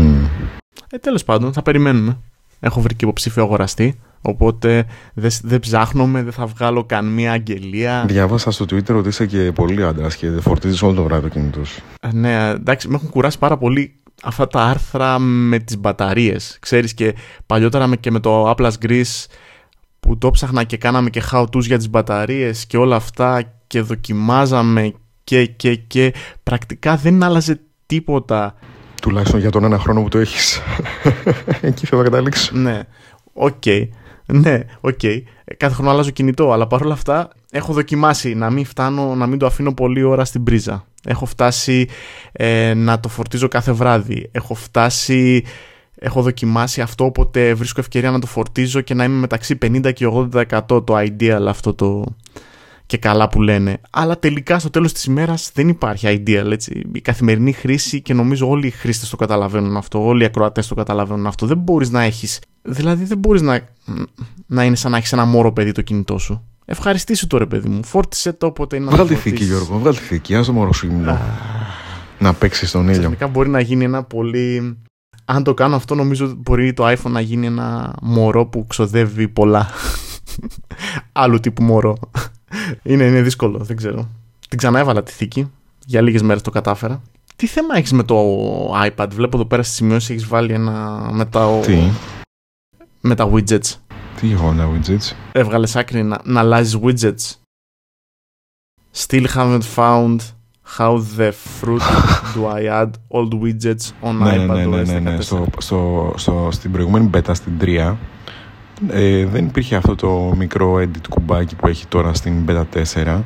Ε, 0.89 0.97
τέλος 0.97 1.23
πάντων, 1.23 1.53
θα 1.53 1.61
περιμένουμε. 1.61 2.17
Έχω 2.59 2.81
βρει 2.81 2.95
και 2.95 3.05
υποψήφιο 3.05 3.43
αγοραστή. 3.43 3.99
Οπότε 4.25 4.85
δεν, 5.13 5.31
δεν 5.43 5.59
ψάχνομαι, 5.59 6.23
δεν 6.23 6.31
θα 6.31 6.45
βγάλω 6.45 6.83
καν 6.83 7.05
μία 7.05 7.31
αγγελία. 7.31 8.05
Διάβασα 8.07 8.51
στο 8.51 8.65
Twitter 8.65 8.95
ότι 8.95 9.07
είσαι 9.07 9.25
και 9.25 9.51
πολύ 9.51 9.83
άντρας 9.83 10.15
και 10.15 10.29
φορτίζεις 10.29 10.81
όλο 10.81 10.93
το 10.93 11.03
βράδυ 11.03 11.21
το 11.21 11.29
κινητό 11.29 11.65
σου. 11.65 11.81
Ε, 12.01 12.09
ναι, 12.13 12.49
εντάξει, 12.49 12.87
με 12.87 12.95
έχουν 12.95 13.09
κουράσει 13.09 13.37
πάρα 13.37 13.57
πολύ 13.57 13.99
αυτά 14.23 14.47
τα 14.47 14.61
άρθρα 14.61 15.19
με 15.19 15.59
τις 15.59 15.77
μπαταρίες. 15.77 16.57
Ξέρεις 16.61 16.93
και 16.93 17.15
παλιότερα 17.45 17.95
και 17.95 18.11
με 18.11 18.19
το 18.19 18.51
Apple 18.51 18.71
Greece 18.85 19.25
που 19.99 20.17
το 20.17 20.31
ψάχνα 20.31 20.63
και 20.63 20.77
κάναμε 20.77 21.09
και 21.09 21.21
how 21.31 21.43
to's 21.43 21.61
για 21.61 21.77
τις 21.77 21.89
μπαταρίες 21.89 22.65
και 22.65 22.77
όλα 22.77 22.95
αυτά 22.95 23.53
και 23.67 23.81
δοκιμάζαμε 23.81 24.93
και 25.23 25.45
και 25.45 25.75
και 25.75 26.13
πρακτικά 26.43 26.95
δεν 26.95 27.23
άλλαζε 27.23 27.59
τίποτα. 27.85 28.55
Τουλάχιστον 29.01 29.39
για 29.39 29.51
τον 29.51 29.63
ένα 29.63 29.79
χρόνο 29.79 30.01
που 30.01 30.09
το 30.09 30.17
έχεις. 30.17 30.61
Εκεί 31.61 31.85
θα 31.85 32.03
καταλήξω. 32.03 32.55
Ναι, 32.55 32.79
OK. 33.33 33.53
Okay. 33.65 33.87
Ναι, 34.25 34.59
OK. 34.79 34.99
Okay. 35.01 35.21
Κάθε 35.57 35.73
χρόνο 35.73 35.91
αλλάζω 35.91 36.09
κινητό, 36.09 36.51
αλλά 36.51 36.67
παρόλα 36.67 36.93
αυτά 36.93 37.29
έχω 37.51 37.73
δοκιμάσει 37.73 38.33
να 38.33 38.49
μην 38.49 38.65
φτάνω, 38.65 39.15
να 39.15 39.27
μην 39.27 39.39
το 39.39 39.45
αφήνω 39.45 39.73
πολλή 39.73 40.03
ώρα 40.03 40.25
στην 40.25 40.43
πρίζα. 40.43 40.85
Έχω 41.05 41.25
φτάσει 41.25 41.87
ε, 42.31 42.73
να 42.73 42.99
το 42.99 43.09
φορτίζω 43.09 43.47
κάθε 43.47 43.71
βράδυ. 43.71 44.29
Έχω 44.31 44.53
φτάσει, 44.53 45.43
έχω 45.95 46.21
δοκιμάσει 46.21 46.81
αυτό, 46.81 47.05
όποτε 47.05 47.53
βρίσκω 47.53 47.79
ευκαιρία 47.79 48.11
να 48.11 48.19
το 48.19 48.27
φορτίζω 48.27 48.81
και 48.81 48.93
να 48.93 49.03
είμαι 49.03 49.19
μεταξύ 49.19 49.57
50 49.61 49.93
και 49.93 50.07
80% 50.31 50.85
το 50.85 50.97
ideal 50.97 51.45
αυτό 51.47 51.73
το 51.73 52.03
και 52.93 52.99
καλά 52.99 53.29
που 53.29 53.41
λένε. 53.41 53.81
Αλλά 53.89 54.19
τελικά 54.19 54.59
στο 54.59 54.69
τέλος 54.69 54.93
της 54.93 55.05
ημέρας 55.05 55.51
δεν 55.53 55.67
υπάρχει 55.67 56.23
ideal, 56.25 56.51
έτσι. 56.51 56.81
Η 56.93 57.01
καθημερινή 57.01 57.51
χρήση 57.51 58.01
και 58.01 58.13
νομίζω 58.13 58.49
όλοι 58.49 58.67
οι 58.67 58.69
χρήστες 58.69 59.09
το 59.09 59.15
καταλαβαίνουν 59.15 59.77
αυτό, 59.77 60.05
όλοι 60.05 60.21
οι 60.21 60.25
ακροατές 60.25 60.67
το 60.67 60.75
καταλαβαίνουν 60.75 61.27
αυτό. 61.27 61.45
Δεν 61.45 61.57
μπορείς 61.57 61.89
να 61.89 62.01
έχεις, 62.01 62.39
δηλαδή 62.61 63.03
δεν 63.03 63.17
μπορείς 63.17 63.41
να, 63.41 63.59
να 64.45 64.63
είναι 64.63 64.75
σαν 64.75 64.91
να 64.91 64.97
έχεις 64.97 65.13
ένα 65.13 65.25
μόρο 65.25 65.53
παιδί 65.53 65.71
το 65.71 65.81
κινητό 65.81 66.17
σου. 66.17 66.47
Ευχαριστήσου 66.65 67.27
το 67.27 67.37
ρε 67.37 67.45
παιδί 67.45 67.69
μου. 67.69 67.83
Φόρτισε 67.83 68.33
το 68.33 68.45
όποτε 68.45 68.75
είναι 68.75 68.91
Βγάλ 68.91 69.07
τη 69.07 69.15
θήκη, 69.15 69.43
Γιώργο. 69.43 69.77
Βγάλ 69.77 69.95
τη 69.95 70.01
θήκη. 70.01 70.35
Ας 70.35 70.45
το 70.45 70.53
μωρό 70.53 70.73
σου 70.73 70.87
να 72.19 72.33
παίξει 72.33 72.65
στον 72.65 72.83
ήλιο. 72.83 72.99
Ξαφνικά 72.99 73.27
μπορεί 73.27 73.49
να 73.49 73.59
γίνει 73.59 73.83
ένα 73.83 74.03
πολύ. 74.03 74.77
Αν 75.25 75.43
το 75.43 75.53
κάνω 75.53 75.75
αυτό, 75.75 75.95
νομίζω 75.95 76.33
μπορεί 76.37 76.73
το 76.73 76.87
iPhone 76.87 77.11
να 77.11 77.21
γίνει 77.21 77.45
ένα 77.45 77.95
μωρό 78.01 78.45
που 78.45 78.67
ξοδεύει 78.67 79.27
πολλά. 79.27 79.69
Άλλου 81.11 81.39
τύπου 81.39 81.63
μωρό. 81.63 81.97
Είναι, 82.83 83.03
είναι 83.03 83.21
δύσκολο, 83.21 83.57
δεν 83.57 83.75
ξέρω. 83.75 84.09
Την 84.49 84.57
ξανά 84.57 84.79
έβαλα 84.79 85.03
τη 85.03 85.11
θήκη. 85.11 85.51
Για 85.85 86.01
λίγες 86.01 86.21
μέρες 86.21 86.41
το 86.41 86.49
κατάφερα. 86.49 87.01
Τι 87.35 87.47
θέμα 87.47 87.77
έχεις 87.77 87.91
με 87.91 88.03
το 88.03 88.17
iPad, 88.87 89.07
βλέπω 89.11 89.37
εδώ 89.37 89.45
πέρα 89.45 89.63
στη 89.63 89.73
σημειώση 89.73 90.13
έχεις 90.13 90.27
βάλει 90.27 90.53
ένα. 90.53 91.09
με 91.13 91.25
τα. 91.25 91.59
Τι; 91.59 91.77
με 93.01 93.15
τα 93.15 93.29
widgets. 93.33 93.75
Τι 94.19 94.31
έχω 94.31 94.49
ένα 94.49 94.69
widgets; 94.69 95.15
Έβγαλες 95.31 95.75
άκρη 95.75 96.03
να, 96.03 96.19
να 96.23 96.39
αλλάζεις 96.39 96.79
widgets. 96.83 97.35
Still 98.95 99.25
haven't 99.35 99.63
found 99.75 100.17
how 100.77 100.97
the 101.17 101.31
fruit 101.31 101.81
do 102.35 102.45
I 102.45 102.65
add 102.65 102.91
old 103.09 103.33
widgets 103.33 103.91
on 104.01 104.15
ναι, 104.15 104.35
iPad 104.35 104.47
ναι, 104.47 104.65
ναι, 104.65 104.83
ναι, 104.83 104.99
ναι. 104.99 105.21
Στο, 105.21 105.47
στο, 105.57 106.13
στο, 106.17 106.47
στην 106.51 106.71
προηγούμενη 106.71 107.09
beta, 107.13 107.31
στην 107.31 107.53
3, 107.61 107.95
ε, 108.89 109.25
δεν 109.25 109.45
υπήρχε 109.45 109.75
αυτό 109.75 109.95
το 109.95 110.33
μικρό 110.37 110.75
edit 110.75 111.07
κουμπάκι 111.09 111.55
που 111.55 111.67
έχει 111.67 111.87
τώρα 111.87 112.13
στην 112.13 112.33
beta 112.47 112.63
4 112.93 113.21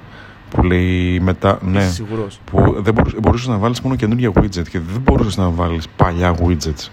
που 0.50 0.64
λέει 0.64 1.20
μετά. 1.20 1.60
Ναι, 1.64 1.88
σίγουρος; 1.88 2.40
που 2.46 2.76
δεν 2.80 2.94
μπορούσες, 2.94 3.20
μπορούσες 3.20 3.48
να 3.48 3.58
βάλεις 3.58 3.82
μόνο 3.82 3.96
καινούργια 3.96 4.32
widget 4.36 4.68
και 4.70 4.80
δεν 4.80 5.02
μπορούσες 5.04 5.38
να 5.38 5.50
βάλεις 5.50 5.88
παλιά 5.96 6.36
widgets. 6.42 6.90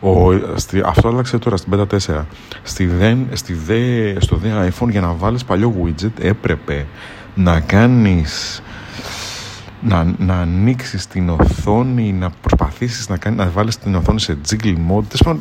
Ο, 0.00 0.32
στη, 0.54 0.82
αυτό 0.84 1.08
άλλαξε 1.08 1.38
τώρα 1.38 1.56
στην 1.56 1.72
beta 1.74 1.86
4. 2.14 2.24
Στη, 2.62 2.86
δεν, 2.86 3.26
στη 3.32 3.52
δε, 3.52 4.14
στο 4.20 4.36
δε 4.36 4.48
iPhone 4.68 4.88
για 4.90 5.00
να 5.00 5.12
βάλεις 5.12 5.44
παλιό 5.44 5.74
widget 5.84 6.20
έπρεπε 6.20 6.86
να 7.34 7.60
κάνεις 7.60 8.62
να, 9.80 10.14
να 10.18 10.34
ανοίξεις 10.34 11.06
την 11.06 11.28
οθόνη, 11.28 12.12
να 12.12 12.30
προσπαθήσεις 12.30 13.08
να, 13.08 13.16
κάνει, 13.16 13.36
να 13.36 13.48
βάλεις 13.48 13.78
την 13.78 13.94
οθόνη 13.94 14.20
σε 14.20 14.38
jiggle 14.48 14.76
mode. 14.90 15.34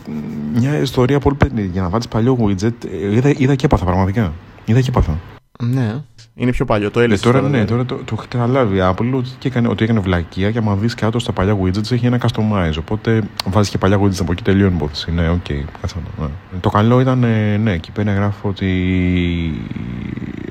Τέλο 0.59 0.69
μια 0.71 0.79
ιστορία 0.81 1.19
πολύ 1.19 1.35
περίεργη 1.35 1.69
για 1.71 1.81
να 1.81 1.89
βάλεις 1.89 2.07
παλιό 2.07 2.37
widget. 2.41 2.85
Είδα, 3.13 3.33
είδα 3.37 3.55
και 3.55 3.65
έπαθα 3.65 3.85
πραγματικά. 3.85 4.33
Είδα 4.65 4.81
και 4.81 4.89
έπαθα. 4.89 5.19
Ναι. 5.63 5.95
Είναι 6.35 6.51
πιο 6.51 6.65
παλιό. 6.65 6.91
Το 6.91 6.99
Ε, 6.99 7.03
έλυσε. 7.03 7.23
τώρα 7.23 7.41
ναι, 7.41 7.65
τώρα 7.65 7.85
το, 7.85 7.95
το 7.95 8.15
έχει 8.19 8.27
καταλάβει 8.27 8.77
η 8.77 8.79
Apple 8.83 9.11
ότι, 9.13 9.29
και 9.39 9.47
έκανε, 9.47 9.67
ότι 9.67 9.83
έκανε 9.83 9.99
βλακεία 9.99 10.51
και 10.51 10.57
άμα 10.57 10.75
δεις 10.75 10.95
κάτω 10.95 11.19
στα 11.19 11.31
παλιά 11.31 11.57
widgets 11.63 11.91
έχει 11.91 12.05
ένα 12.05 12.19
customize. 12.21 12.73
Οπότε 12.79 13.21
βάζεις 13.49 13.71
και 13.71 13.77
παλιά 13.77 13.99
widgets 13.99 14.19
από 14.19 14.31
εκεί 14.31 14.43
τελειώνει 14.43 14.71
η 14.73 14.75
υπόθεση. 14.75 15.11
Ναι, 15.11 15.29
οκ. 15.29 15.45
κάτσε 15.81 15.95
να 15.95 16.01
το- 16.25 16.31
ναι. 16.53 16.59
Το 16.59 16.69
καλό 16.69 16.99
ήταν, 16.99 17.23
ε, 17.23 17.57
ναι, 17.57 17.71
εκεί 17.71 17.91
πέρα 17.91 18.13
γράφω 18.13 18.49
ότι 18.49 18.69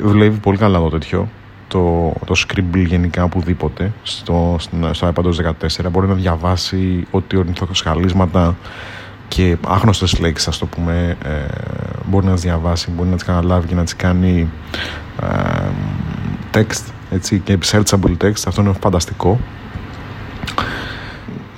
δουλεύει 0.01 0.39
πολύ 0.39 0.57
καλά 0.59 0.79
το 0.79 0.89
τέτοιο. 0.89 1.29
Το, 1.69 2.13
το 2.27 2.35
Scribble 2.47 2.85
γενικά 2.87 3.25
οπουδήποτε 3.25 3.93
στο, 4.03 4.57
στην- 4.59 4.95
στο 4.95 5.13
iPad 5.15 5.23
OS 5.25 5.55
14 5.87 5.91
μπορεί 5.91 6.07
να 6.07 6.15
διαβάσει 6.15 7.07
ό,τι 7.11 7.37
ορνηθοσκαλίσματα 7.37 8.57
και 9.35 9.57
άγνωστες 9.69 10.19
λέξεις 10.19 10.49
ας 10.49 10.59
το 10.59 10.67
πούμε 10.67 11.17
ε, 11.25 11.29
μπορεί 12.07 12.27
να 12.27 12.33
τις 12.33 12.43
διαβάσει, 12.43 12.91
μπορεί 12.91 13.09
να 13.09 13.15
τις 13.15 13.25
καταλάβει 13.25 13.67
και 13.67 13.75
να 13.75 13.85
τις 13.85 13.97
κάνει 13.97 14.49
ε, 15.23 15.69
text 16.55 16.93
έτσι, 17.11 17.39
και 17.39 17.59
searchable 17.65 18.17
text. 18.23 18.43
Αυτό 18.47 18.61
είναι 18.63 18.73
φανταστικό. 18.81 19.39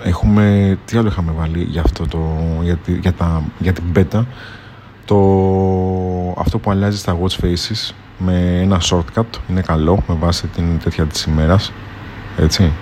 Έχουμε, 0.05 0.79
τι 0.85 0.97
άλλο 0.99 1.09
είχαμε 1.09 1.33
βάλει 1.37 1.63
για 1.63 1.83
αυτό 1.85 2.07
το, 2.07 2.19
για, 2.63 2.77
τη- 2.77 2.99
για, 2.99 3.13
τα, 3.13 3.43
για 3.59 3.73
την 3.73 3.85
beta; 3.97 4.25
Το, 5.05 5.17
αυτό 6.39 6.59
που 6.59 6.71
αλλάζει 6.71 6.99
στα 6.99 7.19
watch 7.23 7.45
faces 7.45 7.91
με 8.19 8.61
ένα 8.63 8.81
shortcut 8.91 9.25
είναι 9.51 9.61
καλό 9.61 10.03
με 10.09 10.15
βάση 10.21 10.47
την 10.47 10.79
τέτοια 10.85 11.05
της 11.05 11.23
ημέρας 11.25 11.73
έτσι 12.39 12.73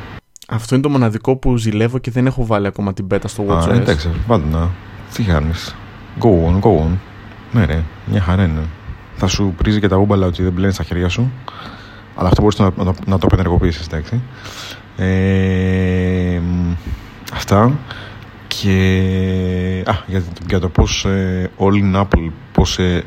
Αυτό 0.49 0.75
είναι 0.75 0.83
το 0.85 0.91
μοναδικό 0.91 1.37
που 1.37 1.57
ζηλεύω 1.57 1.99
και 1.99 2.11
δεν 2.11 2.27
έχω 2.27 2.47
βάλει 2.47 2.67
ακόμα 2.67 2.93
την 2.95 3.07
beta 3.11 3.19
στο 3.25 3.43
Α, 3.43 3.63
WatchOS. 3.65 3.69
εντάξει, 3.73 4.09
πάντα 4.27 4.45
να. 4.59 4.69
Τι 5.15 5.23
κάνεις; 5.23 5.75
Go 6.21 6.27
on, 6.29 6.61
go 6.61 6.79
on. 6.81 6.97
Ναι, 7.53 7.65
ρε, 7.65 7.83
μια 8.07 8.21
χαρά 8.21 8.45
είναι. 8.45 8.61
Θα 9.17 9.27
σου 9.27 9.55
πρίζει 9.57 9.81
και 9.81 9.89
τα 9.89 9.97
ούμπαλα 9.97 10.27
ότι 10.27 10.43
δεν 10.43 10.53
μπλένει 10.53 10.73
στα 10.73 10.83
χέρια 10.83 11.09
σου. 11.09 11.31
Αλλά 12.17 12.29
αυτό 12.29 12.41
μπορείς 12.43 12.59
να, 12.59 12.65
να, 12.77 12.85
το- 12.85 12.95
να 13.07 13.19
το 13.19 13.27
απενεργοποιήσεις, 13.27 13.87
εντάξει. 13.87 14.21
Ε, 14.97 16.41
μ, 16.43 16.73
αυτά. 17.33 17.73
Και. 18.47 19.83
Α, 19.87 19.93
για, 20.07 20.21
το- 20.21 20.27
για 20.49 20.61
το 20.61 20.69
πώς 20.69 21.05
ε, 21.05 21.51
All 21.59 21.73
in 21.73 22.01
Apple, 22.01 22.31
πώς 22.53 22.79
ε, 22.79 23.03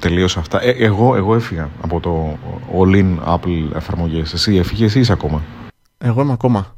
τελείωσε 0.00 0.38
αυτά. 0.38 0.62
Ε, 0.64 0.70
εγώ, 0.70 1.16
εγώ 1.16 1.34
έφυγα 1.34 1.68
από 1.82 2.00
το 2.00 2.38
All 2.78 2.94
in 2.96 3.34
Apple 3.34 3.76
εφαρμογές. 3.76 4.32
Εσύ 4.32 4.56
έφυγες, 4.56 4.88
εσύ 4.88 4.98
είσαι 5.00 5.12
ακόμα; 5.12 5.42
Εγώ 6.06 6.22
είμαι 6.22 6.32
ακόμα. 6.32 6.76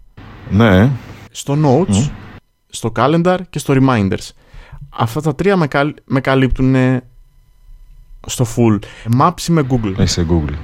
Ναι, 0.51 0.91
Στο 1.31 1.55
Notes, 1.65 1.89
Μμ. 1.97 2.07
στο 2.69 2.93
Calendar 2.97 3.39
και 3.51 3.59
στο 3.59 3.75
Reminders. 3.77 4.31
Αυτά 4.91 5.21
τα 5.21 5.35
τρία 5.35 5.57
με, 5.57 5.67
καλ- 5.67 5.97
με 6.05 6.21
καλύπτουν 6.21 6.75
ε, 6.75 7.03
στο 8.27 8.45
full. 8.57 8.79
Maps 9.21 9.49
είμαι 9.49 9.67
Google. 9.71 9.95
είσαι 9.99 10.27
Google. 10.31 10.55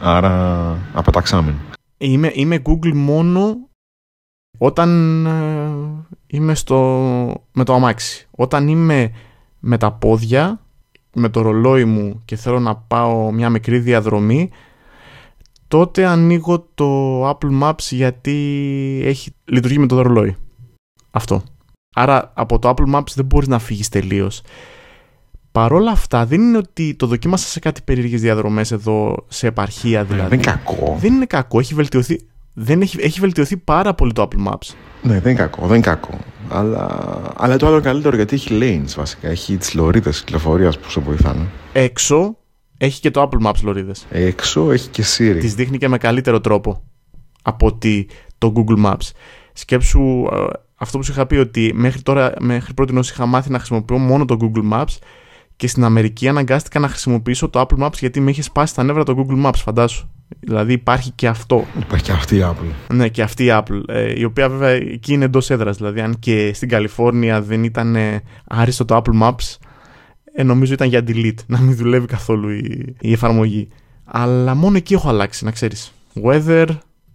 Άρα 0.00 0.76
απαταξάμεν. 0.94 1.54
Είμαι, 1.98 2.30
είμαι 2.34 2.62
Google 2.64 2.92
μόνο 2.94 3.56
όταν 4.58 5.26
ε, 5.26 5.70
είμαι 6.26 6.54
στο, 6.54 6.76
με 7.52 7.64
το 7.64 7.74
αμάξι. 7.74 8.28
Όταν 8.30 8.68
είμαι 8.68 9.10
με 9.58 9.78
τα 9.78 9.92
πόδια, 9.92 10.60
με 11.14 11.28
το 11.28 11.40
ρολόι 11.40 11.84
μου 11.84 12.22
και 12.24 12.36
θέλω 12.36 12.60
να 12.60 12.76
πάω 12.76 13.30
μια 13.32 13.50
μικρή 13.50 13.78
διαδρομή, 13.78 14.50
τότε 15.68 16.06
ανοίγω 16.06 16.68
το 16.74 17.28
Apple 17.30 17.62
Maps 17.62 17.88
γιατί 17.90 18.36
έχει, 19.04 19.30
λειτουργεί 19.44 19.78
με 19.78 19.86
το 19.86 20.02
ρολόι. 20.02 20.36
Αυτό. 21.10 21.42
Άρα 21.94 22.32
από 22.34 22.58
το 22.58 22.74
Apple 22.76 22.94
Maps 22.94 23.12
δεν 23.14 23.24
μπορείς 23.24 23.48
να 23.48 23.58
φύγεις 23.58 23.88
τελείως. 23.88 24.42
Παρόλα 25.52 25.90
αυτά 25.90 26.26
δεν 26.26 26.40
είναι 26.40 26.56
ότι 26.56 26.94
το 26.94 27.06
δοκίμασα 27.06 27.48
σε 27.48 27.58
κάτι 27.58 27.82
περίεργες 27.82 28.20
διαδρομές 28.20 28.70
εδώ 28.70 29.24
σε 29.28 29.46
επαρχία 29.46 30.04
δηλαδή. 30.04 30.28
Δεν 30.28 30.38
είναι 30.38 30.50
κακό. 30.52 30.96
Δεν 31.00 31.14
είναι 31.14 31.26
κακό, 31.26 31.58
έχει 31.58 31.74
βελτιωθεί. 31.74 32.20
Δεν 32.52 32.80
έχει, 32.80 32.96
έχει 33.00 33.20
βελτιωθεί 33.20 33.56
πάρα 33.56 33.94
πολύ 33.94 34.12
το 34.12 34.28
Apple 34.28 34.48
Maps. 34.48 34.74
Ναι, 35.02 35.20
δεν 35.20 35.32
είναι 35.32 35.40
κακό, 35.40 35.66
δεν 35.66 35.76
είναι 35.76 35.86
κακό. 35.86 36.18
Αλλά, 36.48 36.88
αλλά 37.36 37.56
το 37.56 37.66
άλλο 37.66 37.74
είναι 37.74 37.84
καλύτερο 37.84 38.16
γιατί 38.16 38.34
έχει 38.34 38.48
lanes 38.60 38.92
βασικά. 38.96 39.28
Έχει 39.28 39.56
τις 39.56 39.74
λωρίδες 39.74 40.18
κυκλοφορίας 40.18 40.78
που 40.78 40.90
σε 40.90 41.00
βοηθάνε. 41.00 41.46
Έξω 41.72 42.36
έχει 42.78 43.00
και 43.00 43.10
το 43.10 43.28
Apple 43.30 43.46
Maps 43.46 43.60
λωρίδες. 43.62 44.06
Έξω 44.10 44.70
έχει 44.70 44.88
και 44.88 45.04
Siri. 45.16 45.36
Τις 45.40 45.54
δείχνει 45.54 45.78
και 45.78 45.88
με 45.88 45.98
καλύτερο 45.98 46.40
τρόπο 46.40 46.82
από 47.42 47.66
ότι 47.66 48.08
το 48.38 48.52
Google 48.56 48.84
Maps. 48.86 49.10
Σκέψου 49.52 50.28
ε, 50.32 50.36
αυτό 50.74 50.98
που 50.98 51.04
σου 51.04 51.12
είχα 51.12 51.26
πει 51.26 51.36
ότι 51.36 51.72
μέχρι 51.74 52.02
τώρα, 52.02 52.32
μέχρι 52.40 52.74
πρώτη 52.74 52.92
νόση 52.92 53.12
είχα 53.12 53.26
μάθει 53.26 53.50
να 53.50 53.58
χρησιμοποιώ 53.58 53.98
μόνο 53.98 54.24
το 54.24 54.36
Google 54.40 54.72
Maps 54.72 54.96
και 55.56 55.66
στην 55.66 55.84
Αμερική 55.84 56.28
αναγκάστηκα 56.28 56.78
να 56.78 56.88
χρησιμοποιήσω 56.88 57.48
το 57.48 57.60
Apple 57.60 57.84
Maps 57.84 57.98
γιατί 57.98 58.20
με 58.20 58.30
είχε 58.30 58.42
σπάσει 58.42 58.74
τα 58.74 58.82
νεύρα 58.82 59.02
το 59.02 59.14
Google 59.16 59.46
Maps, 59.46 59.56
φαντάσου. 59.56 60.08
Δηλαδή 60.40 60.72
υπάρχει 60.72 61.10
και 61.10 61.28
αυτό. 61.28 61.64
Υπάρχει 61.80 62.04
και 62.04 62.12
αυτή 62.12 62.36
η 62.36 62.42
Apple. 62.44 62.94
Ναι, 62.94 63.08
και 63.08 63.22
αυτή 63.22 63.44
η 63.44 63.48
Apple, 63.50 63.82
ε, 63.86 64.18
η 64.18 64.24
οποία 64.24 64.48
βέβαια 64.48 64.68
εκεί 64.68 65.12
είναι 65.12 65.24
εντός 65.24 65.50
έδρας. 65.50 65.76
Δηλαδή, 65.76 66.00
αν 66.00 66.18
και 66.18 66.50
στην 66.54 66.68
Καλιφόρνια 66.68 67.42
δεν 67.42 67.64
ήταν 67.64 67.96
ε, 67.96 68.22
άριστο 68.44 68.84
το 68.84 69.02
Apple 69.04 69.22
Maps, 69.22 69.56
ε, 70.38 70.42
νομίζω 70.42 70.72
ήταν 70.72 70.88
για 70.88 71.04
delete, 71.06 71.38
να 71.46 71.60
μην 71.60 71.76
δουλεύει 71.76 72.06
καθόλου 72.06 72.50
η, 72.50 72.94
η 73.00 73.12
εφαρμογή. 73.12 73.68
Αλλά 74.04 74.54
μόνο 74.54 74.76
εκεί 74.76 74.94
έχω 74.94 75.08
αλλάξει, 75.08 75.44
να 75.44 75.50
ξέρεις. 75.50 75.92
Weather, 76.22 76.66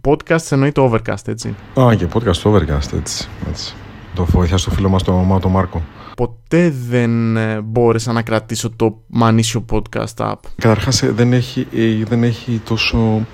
podcast 0.07 0.51
εννοεί 0.51 0.71
το 0.71 0.91
Overcast, 0.91 1.27
έτσι. 1.27 1.55
Α, 1.79 1.95
και 1.95 2.07
podcast 2.13 2.33
στο 2.33 2.53
Overcast, 2.53 2.93
έτσι. 2.97 3.27
έτσι. 3.49 3.73
Το 4.15 4.25
βοηθιά 4.25 4.57
στο 4.57 4.71
φίλο 4.71 4.89
μας 4.89 5.03
το 5.03 5.13
Μάτο 5.13 5.49
Μάρκο. 5.49 5.81
Ποτέ 6.15 6.73
δεν 6.89 7.37
ε, 7.37 7.61
μπόρεσα 7.61 8.11
να 8.11 8.21
κρατήσω 8.21 8.69
το 8.69 9.03
μανίσιο 9.07 9.65
podcast 9.71 10.15
app. 10.15 10.39
Καταρχάς 10.55 11.03
δεν, 11.05 11.33
έχει, 11.33 11.67
ε, 11.73 12.03
δεν 12.03 12.23
έχει 12.23 12.61
τόσο 12.65 13.25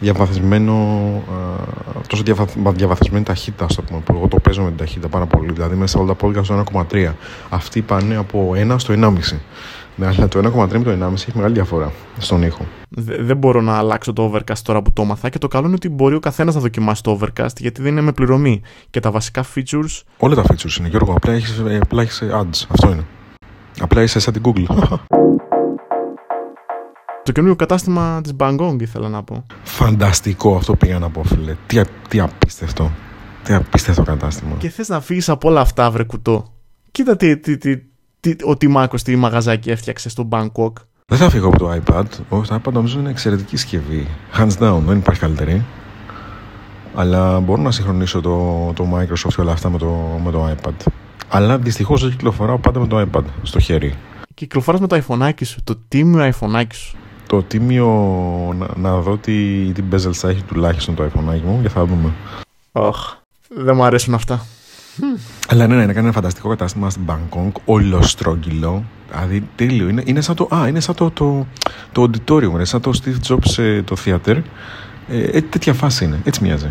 διαβαθμισμένο 0.00 0.72
ε, 1.28 2.00
τόσο 2.06 2.22
διαβαθ- 2.22 2.56
διαβαθμισμένη 2.74 3.24
ταχύτητα 3.24 3.64
ας 3.64 3.74
το 3.74 3.82
πούμε, 3.82 4.00
που 4.00 4.14
εγώ 4.16 4.28
το 4.28 4.38
παίζω 4.40 4.62
με 4.62 4.68
την 4.68 4.76
ταχύτητα 4.76 5.08
πάρα 5.08 5.26
πολύ. 5.26 5.52
Δηλαδή 5.52 5.76
μέσα 5.76 6.00
όλα 6.00 6.14
τα 6.16 6.26
podcast 6.26 6.44
στο 6.44 6.64
1,3 6.92 7.12
αυτοί 7.48 7.82
πάνε 7.82 8.16
από 8.16 8.52
1 8.56 8.74
στο 8.78 8.94
1,5 8.96 9.12
ναι, 9.98 10.06
αλλά 10.06 10.28
το 10.28 10.38
1,3 10.38 10.72
με 10.72 10.82
το 10.82 10.90
1,5 11.06 11.12
έχει 11.12 11.32
μεγάλη 11.34 11.54
διαφορά 11.54 11.92
στον 12.18 12.42
ήχο. 12.42 12.64
Δε- 12.88 13.22
δεν 13.22 13.36
μπορώ 13.36 13.60
να 13.60 13.76
αλλάξω 13.76 14.12
το 14.12 14.32
Overcast 14.34 14.58
τώρα 14.62 14.82
που 14.82 14.92
το 14.92 15.02
έμαθα 15.02 15.28
και 15.28 15.38
το 15.38 15.48
καλό 15.48 15.66
είναι 15.66 15.74
ότι 15.74 15.88
μπορεί 15.88 16.14
ο 16.14 16.20
καθένας 16.20 16.54
να 16.54 16.60
δοκιμάσει 16.60 17.02
το 17.02 17.18
Overcast 17.20 17.56
γιατί 17.58 17.82
δεν 17.82 17.92
είναι 17.92 18.00
με 18.00 18.12
πληρωμή. 18.12 18.60
Και 18.90 19.00
τα 19.00 19.10
βασικά 19.10 19.44
features 19.54 20.02
όλα 20.18 20.34
τα 20.34 20.42
features 20.42 20.78
είναι 20.78 20.88
Γιώργο. 20.88 21.12
Απλά 21.16 21.32
έχεις, 21.32 21.62
ε, 21.68 21.78
απλά 21.82 22.02
έχεις 22.02 22.20
ε, 22.20 22.28
ads. 22.32 22.64
Αυτό 22.68 22.90
είναι. 22.90 23.04
Απλά 23.80 24.02
είσαι 24.02 24.18
σαν 24.18 24.32
την 24.32 24.42
Google 24.44 24.64
Το 27.26 27.32
καινούριο 27.32 27.56
κατάστημα 27.56 28.20
της 28.22 28.32
Bangkok 28.38 28.76
ήθελα 28.80 29.08
να 29.08 29.22
πω. 29.22 29.46
φανταστικό 29.62 30.56
αυτό 30.56 30.74
πήγα 30.74 30.98
να 30.98 31.10
πω 31.10 31.22
φίλε 31.22 31.54
τι, 31.66 31.78
α- 31.78 31.86
τι 32.08 32.20
απίστευτο 32.20 32.90
τι 33.42 33.54
απίστευτο 33.54 34.02
κατάστημα 34.02 34.54
Και 34.58 34.68
θες 34.68 34.88
να 34.88 35.00
φύγεις 35.00 35.28
από 35.28 35.48
όλα 35.48 35.60
αυτά 35.60 35.90
βρε 35.90 36.02
κουτό. 36.04 36.52
Κοίτα 36.90 37.16
τι, 37.16 37.38
τι, 37.38 37.58
τι, 37.58 37.76
τι, 38.20 38.36
ο 38.44 38.56
Τιμάκος 38.56 39.02
τι 39.02 39.16
μαγαζάκι 39.16 39.70
έφτιαξε 39.70 40.08
στο 40.08 40.28
Bangkok. 40.30 40.72
Δεν 41.06 41.18
θα 41.18 41.30
φύγω 41.30 41.46
από 41.46 41.58
το 41.58 41.80
iPad. 41.84 42.04
Όχι, 42.28 42.48
το 42.48 42.60
iPad 42.64 42.72
νομίζω 42.72 42.98
είναι 42.98 43.10
εξαιρετική 43.10 43.56
συσκευή. 43.56 44.06
Hands 44.38 44.58
down, 44.58 44.80
δεν 44.86 44.96
υπάρχει 44.98 45.20
καλύτερη. 45.20 45.64
Αλλά 46.94 47.40
μπορώ 47.40 47.62
να 47.62 47.70
συγχρονίσω 47.70 48.20
το, 48.20 48.72
το 48.74 48.86
Microsoft 48.94 49.34
και 49.34 49.40
όλα 49.40 49.52
αυτά 49.52 49.70
με 49.70 49.78
το, 49.78 50.20
με 50.24 50.30
το 50.30 50.50
iPad. 50.50 50.86
Αλλά 51.28 51.58
δυστυχώς 51.58 52.02
δεν 52.02 52.10
κυκλοφοράω 52.10 52.58
πάντα 52.58 52.80
με 52.80 52.86
το 52.86 53.00
iPad 53.00 53.24
στο 53.42 53.58
χέρι. 53.58 53.94
Κυκλοφοράς 54.34 54.80
με 54.80 54.86
το 54.86 55.02
iPhone 55.06 55.30
σου, 55.44 55.60
το 55.64 55.76
τίμιο 55.88 56.32
iPhone 56.32 56.62
σου. 56.72 56.96
Το 57.26 57.42
τίμιο 57.42 57.88
να, 58.58 58.68
να 58.76 59.00
δω 59.00 59.16
τι, 59.16 59.64
τι 59.72 59.82
bezels 59.92 60.12
θα 60.12 60.28
έχει 60.28 60.42
τουλάχιστον 60.42 60.94
το 60.94 61.04
iPhone 61.04 61.40
μου 61.44 61.58
και 61.62 61.68
θα 61.68 61.84
δούμε. 61.84 62.12
Οχ, 62.72 63.14
δεν 63.48 63.76
μου 63.76 63.84
αρέσουν 63.84 64.14
αυτά. 64.14 64.46
Αλλά 65.48 65.66
ναι, 65.66 65.74
ναι, 65.74 65.82
έκανε 65.82 65.98
ένα 65.98 66.12
φανταστικό 66.12 66.48
κατάστημα 66.48 66.90
στην 66.90 67.02
Bangkok, 67.06 67.52
ολοστρόγγυλο. 67.64 68.84
Δηλαδή 69.10 69.48
τέλειο. 69.56 69.88
Είναι, 69.88 70.02
είναι 70.06 70.20
σαν 70.20 70.34
το, 70.34 70.48
α, 70.54 70.68
είναι 70.68 70.80
σαν 70.80 70.94
το, 70.94 71.10
το, 71.10 71.46
το 71.92 72.10
auditorium, 72.10 72.50
είναι 72.50 72.64
σαν 72.64 72.80
το 72.80 72.90
Steve 73.02 73.32
Jobs 73.32 73.62
ε, 73.62 73.82
το 73.82 73.96
theater. 74.04 74.42
Ε, 75.08 75.20
ε, 75.20 75.40
τέτοια 75.40 75.74
φάση 75.74 76.04
είναι, 76.04 76.20
έτσι 76.24 76.42
μοιάζει. 76.42 76.70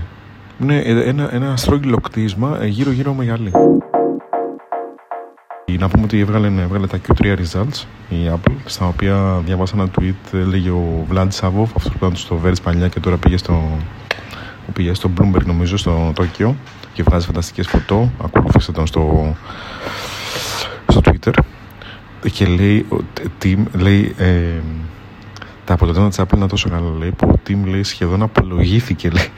Είναι 0.61 0.77
ε, 0.77 1.09
ένα, 1.09 1.33
ένα 1.33 1.57
στρόγγυλο 1.57 1.97
κτίσμα 1.97 2.57
ε, 2.61 2.67
γύρω-γύρω 2.67 3.13
μεγαλή. 3.13 3.51
Να 5.71 5.89
πούμε 5.89 6.04
ότι 6.04 6.19
έβγαλε, 6.19 6.47
έβγαλε 6.47 6.88
τα 6.88 6.99
Q3 7.08 7.25
results 7.25 7.84
η 8.10 8.15
Apple, 8.34 8.54
στα 8.65 8.88
οποία 8.88 9.41
διάβασα 9.45 9.73
ένα 9.78 9.89
tweet, 9.99 10.34
έλεγε 10.34 10.69
ο 10.69 11.08
Vlad 11.12 11.28
Savov, 11.39 11.67
αυτός 11.75 11.91
που 11.91 11.97
ήταν 11.97 12.15
στο 12.15 12.39
Verge 12.45 12.62
παλιά 12.63 12.88
και 12.88 12.99
τώρα 12.99 13.17
πήγε 13.17 13.38
στο, 13.38 13.80
που 14.65 14.71
πήγε 14.71 14.93
στο 14.93 15.10
Bloomberg 15.17 15.45
νομίζω 15.45 15.78
στο 15.78 16.12
Τόκιο 16.15 16.56
και 16.93 17.04
βγάζει 17.04 17.25
φανταστικές 17.25 17.67
φωτό 17.67 18.12
ακολούθησε 18.23 18.71
τον 18.71 18.88
στο, 18.88 19.36
στο 20.88 21.01
Twitter. 21.04 21.32
Και 22.32 22.45
λέει, 22.45 22.86
ο 22.89 22.97
Tim, 23.43 23.58
λέει 23.73 24.15
ε, 24.17 24.62
τα 25.65 25.73
αποτελέσματα 25.73 26.10
της 26.10 26.19
Apple 26.19 26.38
είναι 26.38 26.47
τόσο 26.47 26.69
καλά 26.69 26.97
λέει, 26.97 27.12
που 27.12 27.30
ο 27.30 27.39
Tim 27.47 27.58
λέει, 27.65 27.84
σχεδόν 27.84 28.21
απολογήθηκε 28.21 29.10
λέει, 29.10 29.30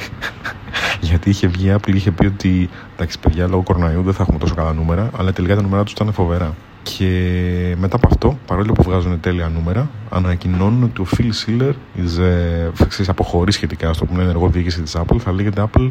γιατί 1.02 1.30
είχε 1.30 1.48
βγει 1.48 1.68
η 1.68 1.76
Apple 1.76 1.94
είχε 1.96 2.12
πει 2.12 2.26
ότι 2.26 2.70
εντάξει 2.96 3.20
παιδιά 3.20 3.48
λόγω 3.48 3.64
κοροναϊού 3.64 4.02
δεν 4.02 4.14
θα 4.14 4.22
έχουμε 4.22 4.40
τόσο 4.40 4.56
καλά 4.56 4.74
νούμερα 4.74 5.10
αλλά 5.18 5.34
τελικά 5.34 5.56
τα 5.56 5.62
νούμερα 5.62 5.84
τους 5.84 5.92
ήταν 5.92 6.14
φοβερά 6.14 6.56
Και 6.84 7.76
μετά 7.80 7.96
από 7.96 8.08
αυτό, 8.12 8.38
παρόλο 8.46 8.74
που 8.74 8.84
βγάζουν 8.84 9.20
τέλεια 9.20 9.48
νούμερα, 9.48 9.90
ανακοινώνουν 10.10 10.84
ότι 10.84 11.02
ο 11.02 11.06
Phil 11.18 11.22
Schiller 11.22 11.74
is, 11.98 12.22
ε, 12.22 12.70
ξέρεις, 12.88 13.10
αποχωρεί 13.10 13.52
σχετικά 13.52 13.94
στο 13.94 14.06
που 14.06 14.14
είναι 14.14 14.24
ενεργό 14.24 14.50
διοίκηση 14.50 14.82
της 14.82 14.96
Apple. 14.98 15.20
Θα 15.20 15.32
λέγεται 15.32 15.64
Apple 15.72 15.88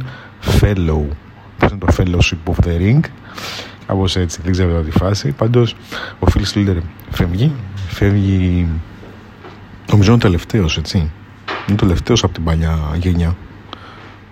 Fellow. 0.61 1.03
Πώς 1.59 1.71
είναι 1.71 1.79
το 1.79 1.87
Fellowship 1.97 2.53
of 2.53 2.67
the 2.67 2.79
Ring; 2.81 3.01
Κάπως 3.87 4.17
έτσι, 4.17 4.41
δεν 4.43 4.53
ξέρω 4.53 4.81
τη 4.81 4.91
φάση. 4.91 5.33
Πάντως, 5.33 5.77
ο 6.19 6.27
Phil 6.35 6.43
Schiller 6.55 6.77
φεύγει. 7.11 7.53
Φεύγει, 7.89 8.69
νομίζω 9.91 10.13
είναι 10.13 10.21
ο 10.21 10.25
τελευταίος, 10.25 10.79
έτσι. 10.79 11.11
Είναι 11.69 11.79
το 11.79 11.87
τελευταίος 11.87 12.25
από 12.25 12.33
την 12.33 12.45
παλιά 12.45 12.79
γενιά. 12.97 13.37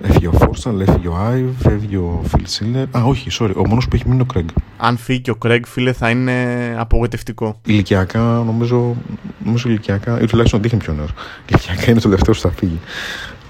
Έφυγε 0.02 0.28
ο 0.28 0.33
Φόρσταλ, 0.33 0.80
έφυγε 0.80 1.09
ο 1.09 1.16
Άιβ, 1.16 1.66
έφυγε 1.66 1.96
ο 1.96 2.22
Φιλ 2.28 2.46
Σίλερ. 2.46 2.83
Α, 2.96 3.02
όχι, 3.04 3.28
sorry, 3.33 3.52
ο 3.57 3.68
μόνος 3.68 3.88
που 3.88 3.94
έχει 3.94 4.04
μείνει 4.04 4.14
είναι 4.14 4.26
ο 4.28 4.33
Κρέγκ. 4.33 4.48
Αν 4.76 4.96
φύγει 4.96 5.20
και 5.20 5.30
ο 5.30 5.35
Κρέγκ, 5.35 5.64
φίλε, 5.66 5.92
θα 5.92 6.11
είναι 6.11 6.35
απογοητευτικό. 6.78 7.61
Ηλικιακά, 7.66 8.20
νομίζω, 8.20 8.96
νομίζω 9.44 9.68
ηλικιακά, 9.68 10.20
ή 10.20 10.26
τουλάχιστον 10.26 10.59
ότι 10.59 10.68
είχε 10.68 10.76
πιο 10.76 10.92
νέο. 10.92 11.07
Ηλικιακά 11.48 11.90
είναι 11.90 12.00
το 12.00 12.09
τελευταίο 12.09 12.35
που 12.35 12.40
θα 12.40 12.50
φύγει. 12.50 12.80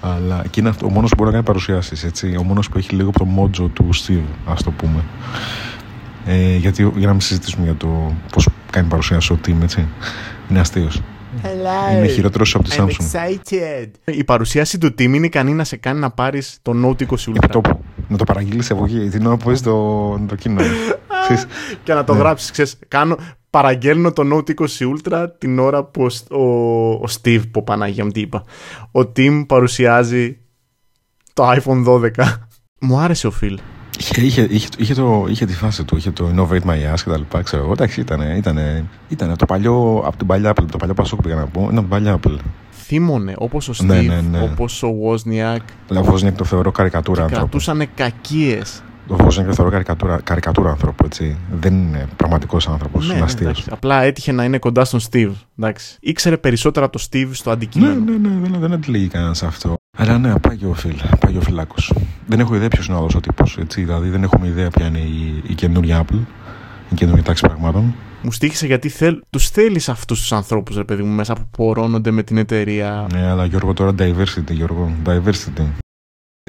Αλλά 0.01 0.45
και 0.49 0.59
είναι 0.59 0.69
αυτό, 0.69 0.85
ο 0.85 0.89
μόνος 0.89 1.09
που 1.09 1.15
μπορεί 1.15 1.29
να 1.29 1.33
κάνει 1.33 1.45
παρουσιάσεις. 1.45 2.23
Ο 2.39 2.43
μόνος 2.43 2.69
που 2.69 2.77
έχει 2.77 2.95
λίγο 2.95 3.11
το 3.11 3.25
μότζο 3.25 3.67
του 3.67 3.89
Steve, 3.93 4.23
ας 4.45 4.63
το 4.63 4.71
πούμε. 4.71 5.03
Ε, 6.25 6.55
γιατί, 6.55 6.91
για 6.95 7.07
να 7.07 7.11
μην 7.11 7.21
συζητήσουμε 7.21 7.63
για 7.63 7.75
το 7.75 8.13
πώς 8.31 8.47
κάνει 8.69 8.87
παρουσιάσει 8.87 9.33
ο 9.33 9.39
Team, 9.47 9.61
έτσι. 9.61 9.87
Είναι 10.49 10.59
αστείος. 10.59 11.01
Hello. 11.43 11.97
Είναι 11.97 12.07
χειρότερος 12.07 12.55
από 12.55 12.63
τη 12.63 12.75
I'm 12.79 12.81
Samsung. 12.83 12.89
excited. 12.89 13.87
Η 14.05 14.23
παρουσίαση 14.23 14.77
του 14.77 14.87
team 14.87 14.99
είναι 15.13 15.25
ικανή 15.25 15.53
να 15.53 15.63
σε 15.63 15.75
κάνει 15.77 15.99
να 15.99 16.11
πάρεις 16.11 16.59
το 16.61 16.71
Note 16.85 17.01
20 17.01 17.05
Ultra. 17.13 17.35
Επιτόπου. 17.35 17.83
Να 18.07 18.17
το 18.17 18.23
παραγγείλεις 18.23 18.71
από 18.71 18.83
εκεί 18.85 19.09
την 19.09 19.25
ώρα 19.25 19.37
που 19.37 19.49
έχει 19.49 19.61
το, 19.63 20.09
το 20.27 20.35
κοινό. 20.35 20.61
Ξέρεις, 21.23 21.45
και 21.83 21.93
να 21.93 22.03
το 22.03 22.13
Ναι. 22.13 22.19
γράψεις, 22.19 22.51
ξέρεις, 22.51 22.77
κάνω, 22.87 23.17
παραγγέλνω 23.49 24.11
το 24.11 24.23
Note 24.35 24.49
20 24.55 24.65
Ultra 24.65 25.25
την 25.37 25.59
ώρα 25.59 25.83
που 25.83 26.03
ο, 26.03 26.09
Σ- 26.09 26.31
ο, 26.31 26.43
ο 26.91 27.03
Steve, 27.21 27.41
που 27.51 27.63
Παναγία 27.63 28.05
μου 28.05 28.11
τι 28.11 28.19
είπα, 28.19 28.43
ο 28.91 28.99
Tim 28.99 29.43
παρουσιάζει 29.47 30.37
το 31.33 31.51
iPhone 31.51 31.85
12. 31.87 32.09
Μου 32.79 32.97
άρεσε 32.99 33.27
ο 33.27 33.31
Phil. 33.41 33.55
Είχε, 33.99 34.21
είχε, 34.21 34.41
είχε, 34.49 34.67
είχε, 34.77 34.93
το, 34.93 35.25
είχε 35.29 35.45
τη 35.45 35.53
φάση 35.53 35.83
του, 35.83 35.97
είχε 35.97 36.11
το 36.11 36.29
Innovate 36.35 36.69
My 36.69 36.93
Ass 36.93 36.99
και 37.03 37.09
τα 37.09 37.17
λοιπά, 37.17 37.41
ξέρω 37.41 37.63
εγώ. 37.63 37.71
Εντάξει, 37.71 38.01
ήταν, 38.01 38.21
ήταν, 38.37 38.57
ήταν 39.07 39.35
το 39.37 39.45
παλιό, 39.45 40.03
από 40.05 40.17
την 40.17 40.27
παλιά 40.27 40.49
Apple, 40.51 40.65
το 40.71 40.77
παλιό 40.77 40.93
Πασόκ 40.93 41.21
πήγα 41.21 41.35
να 41.35 41.45
πω, 41.45 41.59
είναι 41.61 41.79
από 41.79 41.79
την 41.79 41.89
παλιά 41.89 42.19
Apple. 42.23 42.37
Θύμωνε 42.87 43.33
όπως 43.37 43.69
ο 43.69 43.73
Steve, 43.77 43.85
Ναι, 43.85 44.01
ναι, 44.01 44.21
ναι. 44.31 44.41
όπως 44.41 44.83
ο 44.83 44.87
Wozniak, 44.87 45.61
Δηλαδή, 45.87 46.07
ο 46.07 46.11
Βόζνιακ 46.11 46.35
το 46.35 46.43
θεωρώ 46.43 46.71
καρικατούρα 46.71 47.21
άνθρωπο. 47.23 47.41
κρατούσαν 47.47 47.87
κακίες. 47.95 48.83
Ο 49.07 49.15
Βόζνιακ 49.15 49.47
το 49.47 49.53
θεωρώ 49.53 49.71
καρικατούρα, 49.71 50.19
καρικατούρα 50.23 50.69
άνθρωπο, 50.69 51.05
έτσι. 51.05 51.37
Δεν 51.59 51.73
είναι 51.73 52.07
πραγματικός 52.15 52.67
άνθρωπος, 52.67 53.01
Ναι, 53.05 53.09
είναι 53.11 53.19
ναι, 53.19 53.25
αστείος. 53.25 53.49
εντάξει. 53.49 53.69
Απλά 53.71 54.01
έτυχε 54.01 54.31
να 54.31 54.43
είναι 54.43 54.57
κοντά 54.57 54.85
στον 54.85 54.99
Steve. 55.11 55.31
Εντάξει. 55.59 55.97
Ήξερε 55.99 56.37
περισσότερα 56.37 56.85
από 56.85 56.97
το 56.97 57.05
Steve 57.11 57.29
στο 57.31 57.49
Ναι, 57.49 57.55
αντικείμενο. 57.55 57.93
ναι, 57.93 58.11
ναι, 58.29 58.29
δεν, 58.41 58.59
δεν 58.59 58.73
αντιλέγει 58.73 59.07
κανένας 59.07 59.43
αυτό. 59.43 59.73
Αλλά 59.97 60.17
ναι, 60.17 60.39
πάει 60.39 60.57
και 60.57 60.65
ο 60.65 60.73
Φιλ, 60.73 60.95
πάει 61.19 61.31
και 61.31 61.37
ο 61.37 61.41
Φιλάκο. 61.41 61.75
Δεν 62.27 62.39
έχω 62.39 62.55
ιδέα 62.55 62.67
ποιος 62.67 62.85
είναι 62.87 62.95
ο 62.95 62.99
άλλος 62.99 63.15
ο 63.15 63.19
τύπος. 63.19 63.57
Δηλαδή, 63.75 64.09
δεν 64.09 64.23
έχουμε 64.23 64.47
ιδέα 64.47 64.69
ποια 64.69 64.85
είναι 64.85 64.99
η, 64.99 65.43
η 65.47 65.53
καινούρια 65.53 66.01
Apple, 66.05 66.19
η 66.91 66.95
καινούρια 66.95 67.23
τάξη 67.23 67.41
πραγμάτων. 67.47 67.95
Μου 68.21 68.31
στήχησε 68.31 68.65
γιατί 68.65 68.89
θέλ, 68.89 69.21
τους 69.29 69.49
θέλεις 69.49 69.89
αυτούς 69.89 70.19
τους 70.19 70.31
ανθρώπους, 70.31 70.75
ρε 70.75 70.83
παιδί 70.83 71.03
μου, 71.03 71.15
μέσα 71.15 71.33
που 71.33 71.47
πορώνονται 71.57 72.11
με 72.11 72.23
την 72.23 72.37
εταιρεία. 72.37 73.07
Ναι, 73.13 73.27
αλλά 73.27 73.45
Γιώργο 73.45 73.73
τώρα 73.73 73.91
diversity, 73.99 74.51
Γιώργο. 74.51 74.91
Diversity. 75.05 75.63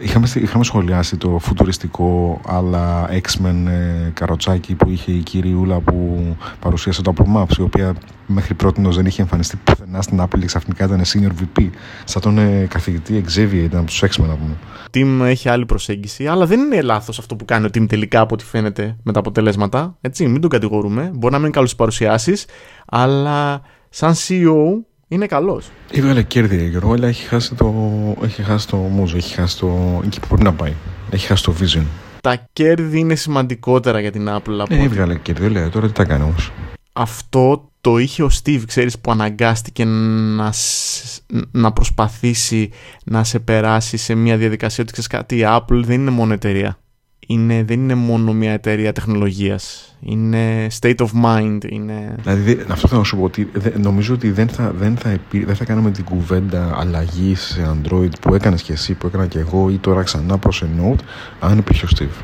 Είχαμε, 0.02 0.28
είχαμε 0.34 0.64
σχολιάσει 0.64 1.16
το 1.16 1.38
φουτουριστικό 1.38 2.40
αλλά 2.46 3.08
X-Men 3.10 3.66
ε, 3.66 4.10
καροτσάκι 4.14 4.74
που 4.74 4.90
είχε 4.90 5.12
η 5.12 5.22
κυριούλα 5.22 5.80
που 5.80 6.20
παρουσίασε 6.60 7.02
το 7.02 7.12
Apple 7.16 7.36
Maps 7.36 7.58
η 7.58 7.62
οποία 7.62 7.94
μέχρι 8.26 8.54
πρώτη 8.54 8.82
δεν 8.88 9.06
είχε 9.06 9.22
εμφανιστεί 9.22 9.56
πουθενά 9.64 10.02
στην 10.02 10.22
Apple 10.22 10.38
και 10.38 10.46
ξαφνικά 10.46 10.84
ήταν 10.84 11.02
senior 11.04 11.30
VP 11.42 11.70
σαν 12.04 12.22
τον 12.22 12.38
ε, 12.38 12.66
καθηγητή 12.70 13.24
Xavier 13.28 13.52
ήταν 13.52 13.78
από 13.78 13.86
τους 13.86 14.02
X-Men 14.02 14.26
να 14.26 14.34
πούμε 14.34 14.56
Team 14.94 15.20
έχει 15.26 15.48
άλλη 15.48 15.66
προσέγγιση, 15.66 16.26
αλλά 16.26 16.46
δεν 16.46 16.60
είναι 16.60 16.82
λάθος 16.82 17.18
αυτό 17.18 17.36
που 17.36 17.44
κάνει 17.44 17.66
ο 17.66 17.68
Team 17.68 17.88
τελικά 17.88 18.20
από 18.20 18.34
ό,τι 18.34 18.44
φαίνεται 18.44 18.96
με 19.02 19.12
τα 19.12 19.18
αποτελέσματα. 19.18 19.96
Έτσι, 20.00 20.26
μην 20.28 20.40
τον 20.40 20.50
κατηγορούμε. 20.50 21.10
Μπορεί 21.14 21.32
να 21.32 21.38
μην 21.38 21.40
είναι 21.40 21.50
καλός 21.50 21.68
στις 21.68 21.80
παρουσιάσεις, 21.80 22.46
αλλά 22.86 23.60
σαν 23.88 24.14
CEO 24.14 24.84
είναι 25.08 25.26
καλός. 25.26 25.70
Έβγαλε 25.90 26.22
κέρδη 26.22 26.56
ρε 26.56 26.64
Γιώργο 26.64 26.92
αλλά 26.92 27.06
έχει 27.08 27.26
χάσει 27.26 27.54
το, 27.54 27.74
έχει 28.22 28.42
χάσει 28.42 28.68
το 28.68 28.76
μούζο 28.76 29.16
έχει 29.16 29.34
χάσει 29.34 29.58
το 29.58 30.00
εκεί 30.04 30.20
που 30.20 30.26
πρέπει 30.26 30.42
να 30.42 30.52
πάει 30.52 30.72
έχει 31.10 31.26
χάσει 31.26 31.42
το 31.44 31.54
vision 31.60 31.82
Τα 32.20 32.46
κέρδη 32.52 32.98
είναι 32.98 33.14
σημαντικότερα 33.14 34.00
για 34.00 34.10
την 34.12 34.28
Apple. 34.28 34.58
από 34.60 34.74
ε, 34.74 34.74
ότι- 34.74 34.82
έβγαλε 34.84 35.14
κέρδη 35.18 35.48
λέει 35.48 35.68
τώρα 35.68 35.86
τι 35.86 35.92
τα 35.92 36.04
κάνει 36.04 36.22
όμως 36.22 36.52
αυτό 36.92 37.70
το 37.80 37.98
είχε 37.98 38.22
ο 38.22 38.30
Steve, 38.42 38.62
ξέρεις, 38.66 38.98
που 38.98 39.10
αναγκάστηκε 39.10 39.84
να, 39.84 40.52
σ- 40.52 41.22
να 41.50 41.72
προσπαθήσει 41.72 42.70
να 43.04 43.24
σε 43.24 43.38
περάσει 43.38 43.96
σε 43.96 44.14
μια 44.14 44.36
διαδικασία 44.36 44.82
ότι 44.82 44.92
ξέρεις 44.92 45.10
κάτι, 45.10 45.36
η 45.36 45.42
Apple 45.46 45.82
δεν 45.84 46.00
είναι 46.00 46.10
μόνο 46.10 46.32
εταιρεία. 46.32 46.78
Είναι, 47.26 47.62
δεν 47.64 47.80
είναι 47.80 47.94
μόνο 47.94 48.32
μια 48.32 48.52
εταιρεία 48.52 48.92
τεχνολογίας. 48.92 49.96
Είναι 50.00 50.66
state 50.80 50.96
of 50.96 51.06
mind. 51.24 51.58
Είναι... 51.68 52.14
Δηλαδή, 52.22 52.54
δε- 52.54 52.72
αυτό 52.72 52.88
θέλω 52.88 53.00
να 53.00 53.06
σου 53.06 53.16
πω 53.16 53.22
ότι 53.24 53.48
δε- 53.52 53.78
νομίζω 53.78 54.14
ότι 54.14 54.30
δεν 54.30 54.48
θα, 54.48 54.72
δεν, 54.78 54.96
θα, 54.96 55.08
επί- 55.10 55.46
δεν 55.46 55.54
θα 55.56 55.64
κάναμε 55.64 55.90
την 55.90 56.04
κουβέντα 56.04 56.74
αλλαγή 56.78 57.34
σε 57.34 57.70
Android 57.74 58.10
που 58.20 58.34
έκανες 58.34 58.62
και 58.62 58.72
εσύ, 58.72 58.94
που 58.94 59.06
έκανα 59.06 59.26
και 59.26 59.38
εγώ 59.38 59.70
ή 59.70 59.78
τώρα 59.78 60.02
ξανά 60.02 60.38
προς 60.38 60.62
Note, 60.80 61.00
αν 61.40 61.58
υπήρχε 61.58 61.84
ο 61.84 61.88
Steve. 61.98 62.22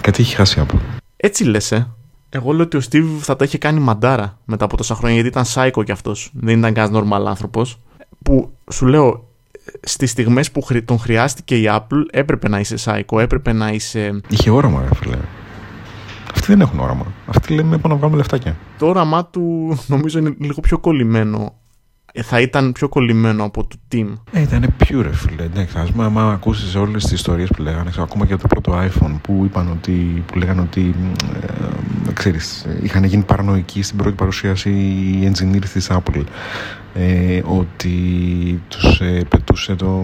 Κάτι 0.00 0.22
έχει 0.22 0.34
χάσει 0.34 0.60
από. 0.60 0.78
Έτσι 1.16 1.44
λες, 1.44 1.72
ε. 1.72 1.86
Εγώ 2.30 2.52
λέω 2.52 2.64
ότι 2.64 2.76
ο 2.76 2.80
Steve 2.90 3.18
θα 3.20 3.36
τα 3.36 3.44
είχε 3.44 3.58
κάνει 3.58 3.80
μαντάρα 3.80 4.38
μετά 4.44 4.64
από 4.64 4.76
τόσα 4.76 4.94
χρόνια 4.94 5.14
γιατί 5.20 5.28
ήταν 5.28 5.44
psycho 5.54 5.84
κι 5.84 5.92
αυτός. 5.92 6.30
Δεν 6.34 6.58
ήταν 6.58 6.72
κανένας 6.72 7.02
normal 7.02 7.26
άνθρωπος. 7.28 7.80
Που 8.22 8.52
σου 8.72 8.86
λέω, 8.86 9.27
στις 9.82 10.10
στιγμές 10.10 10.50
που 10.50 10.62
χρη- 10.62 10.84
τον 10.86 10.98
χρειάστηκε 10.98 11.56
η 11.56 11.64
Apple 11.70 12.02
έπρεπε 12.10 12.48
να 12.48 12.58
είσαι 12.60 12.74
psycho, 12.84 13.20
έπρεπε 13.20 13.52
να 13.52 13.68
είσαι 13.70 14.20
Είχε 14.28 14.50
όραμα, 14.50 14.80
ρε 14.88 14.94
φίλε. 14.94 15.16
Αυτοί 16.34 16.46
δεν 16.46 16.60
έχουν 16.60 16.78
όραμα. 16.80 17.06
Αυτοί 17.26 17.54
λένε 17.54 17.68
πάμε 17.78 17.94
να 17.94 17.94
βγάλουμε 17.94 18.16
λεφτάκια. 18.16 18.56
το 18.78 18.86
όραμά 18.86 19.24
του 19.26 19.78
νομίζω 19.86 20.18
είναι 20.18 20.34
λίγο 20.38 20.60
πιο 20.60 20.78
κολλημένο. 20.78 21.52
Ε, 22.12 22.22
Θα 22.22 22.40
ήταν 22.40 22.72
πιο 22.72 22.88
κολλημένο 22.88 23.44
από 23.44 23.66
το 23.66 23.76
team. 23.92 24.12
Ε, 24.32 24.40
ήταν 24.40 24.74
pure, 24.78 25.00
ρε 25.02 25.12
φίλε. 25.14 25.42
Εντάξει, 25.42 25.78
ας 25.78 25.90
πούμε, 25.90 26.04
άμα 26.04 26.32
ακούσεις 26.32 26.74
όλες 26.74 27.02
τις 27.02 27.12
ιστορίες 27.12 27.48
που 27.56 27.62
λέγανε, 27.62 27.90
ξέρω, 27.90 28.02
ακόμα 28.02 28.26
και 28.26 28.36
το 28.36 28.46
πρώτο 28.46 28.78
iPhone 28.80 29.18
που 29.22 29.42
είπαν 29.44 29.70
ότι, 29.70 30.22
που 30.26 30.38
λέγανε 30.38 30.60
ότι, 30.60 30.94
ε, 32.08 32.12
ξέρεις, 32.12 32.62
ε, 32.64 32.78
είχαν 32.82 33.04
γίνει 33.04 33.22
παρανοϊκοί 33.22 33.82
στην 33.82 33.96
πρώτη 33.96 34.14
παρουσίαση 34.14 34.70
οι 34.70 35.32
engineers 35.32 35.64
της 35.72 35.90
Apple. 35.90 36.22
Ε, 37.00 37.42
ότι 37.44 38.62
τους 38.68 39.00
ε, 39.00 39.24
πετούσε 39.28 39.74
το, 39.74 40.02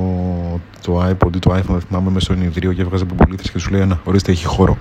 το 0.82 1.08
iPod 1.08 1.34
ή 1.34 1.38
το 1.38 1.54
iPhone, 1.54 1.64
δεν 1.66 1.80
θυμάμαι, 1.80 2.10
μέσα 2.10 2.24
στο 2.24 2.32
ενιδρίο 2.32 2.72
και 2.72 2.82
έβγαζε 2.82 3.04
μπουμπουλίτες 3.04 3.46
και 3.46 3.52
τους 3.52 3.70
λέει, 3.70 3.86
να, 3.86 4.00
ορίστε, 4.04 4.32
έχει 4.32 4.44
χώρο. 4.44 4.76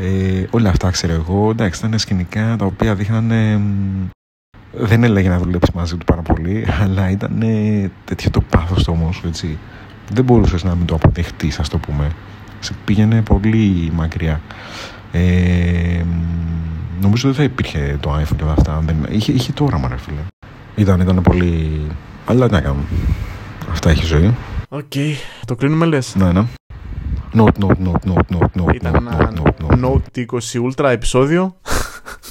Ε, 0.00 0.44
όλα 0.50 0.68
αυτά 0.68 0.90
ξέρω 0.90 1.12
εγώ, 1.12 1.50
εντάξει, 1.50 1.86
ήταν 1.86 1.98
σκηνικά 1.98 2.56
τα 2.58 2.64
οποία 2.64 2.94
δείχνανε 2.94 3.56
μ, 3.56 4.08
δεν 4.72 5.04
έλεγε 5.04 5.28
να 5.28 5.38
δουλέψει 5.38 5.72
μαζί 5.74 5.96
του 5.96 6.04
πάρα 6.04 6.22
πολύ, 6.22 6.66
αλλά 6.80 7.10
ήταν 7.10 7.42
ε, 7.42 7.90
τέτοιο 8.04 8.30
το 8.30 8.40
πάθος 8.40 8.84
του 8.84 8.92
όμως, 8.96 9.22
έτσι. 9.26 9.58
Δεν 10.12 10.24
μπορούσες 10.24 10.64
να 10.64 10.74
μην 10.74 10.86
το 10.86 10.94
αποδεχτείς, 10.94 11.58
ας 11.58 11.68
το 11.68 11.78
πούμε. 11.78 12.10
Σε 12.60 12.72
πήγαινε 12.84 13.22
πολύ 13.22 13.90
μακριά. 13.94 14.40
Ε, 15.12 16.02
μ, 16.04 17.00
νομίζω 17.00 17.28
δεν 17.28 17.36
θα 17.36 17.42
υπήρχε 17.42 17.96
το 18.00 18.14
iPhone 18.14 18.36
και 18.36 18.42
όλα 18.42 18.52
αυτά. 18.52 18.76
αν 18.76 18.86
Δεν, 18.86 19.06
είχε, 19.10 19.32
είχε 19.32 19.52
το 19.52 19.64
όραμα, 19.64 19.88
ρε 19.88 19.96
φίλε. 19.96 20.20
Ήταν, 20.76 21.00
ήταν 21.00 21.22
πολύ... 21.22 21.80
Αλλά 22.26 22.46
τι 22.46 22.52
να 22.52 22.60
κάνουμε. 22.60 22.82
Αυτά 23.70 23.90
έχει 23.90 24.02
η 24.02 24.04
ζωή. 24.06 24.34
Οκ. 24.68 24.92
Το 25.46 25.54
κλείνουμε 25.54 25.86
λες. 25.86 26.14
Ναι, 26.14 26.32
ναι. 26.32 26.44
Note, 27.34 27.62
note, 27.62 27.86
note, 27.86 28.10
note, 28.12 28.36
note, 28.36 28.60
note, 28.62 28.74
Ήταν 28.74 28.92
note, 28.94 28.96
ένα 28.96 29.32
note, 29.36 29.62
note, 29.66 29.84
note. 29.84 29.84
Note 29.84 30.24
20 30.26 30.70
Ultra 30.70 30.90
επεισόδιο. 30.90 31.56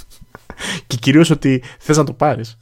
και 0.88 0.96
κυρίως 1.00 1.30
ότι 1.30 1.64
θες 1.80 1.98
να 1.98 2.04
το 2.04 2.14
πάρεις. 2.14 2.58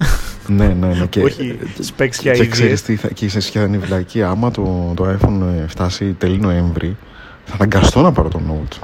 Ναι, 0.47 0.67
ναι, 0.67 0.87
ναι. 0.87 1.05
Και, 1.05 1.21
Όχι 1.23 1.59
specs 1.97 2.15
και 2.15 2.31
και 2.31 2.47
ξέρεις 2.47 2.81
ideas. 2.81 2.85
τι 2.85 2.95
θα, 2.95 3.07
και 3.07 3.29
σε 3.29 3.39
σχέδια 3.39 3.79
βλακή, 3.79 4.23
άμα 4.23 4.51
το, 4.51 4.91
το 4.95 5.17
iPhone 5.19 5.41
ε, 5.63 5.67
φτάσει 5.67 6.05
τέλη 6.13 6.39
Νοέμβρη, 6.39 6.97
θα 7.45 7.53
αναγκαστώ 7.53 8.01
να 8.01 8.11
πάρω 8.11 8.29
το 8.29 8.41
Note. 8.49 8.77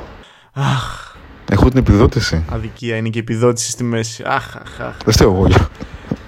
Αχ, 0.53 1.13
Έχω 1.49 1.69
την 1.69 1.77
επιδότηση. 1.79 2.43
αδικία 2.49 2.95
είναι 2.95 3.09
και 3.09 3.17
η 3.17 3.21
επιδότηση 3.21 3.71
στη 3.71 3.83
μέση. 3.83 4.23
Αχ, 4.25 4.55
αχ, 4.55 4.79
αχ. 4.88 4.95
Δεν 5.05 5.13
φταίω 5.13 5.31
εγώ. 5.31 5.47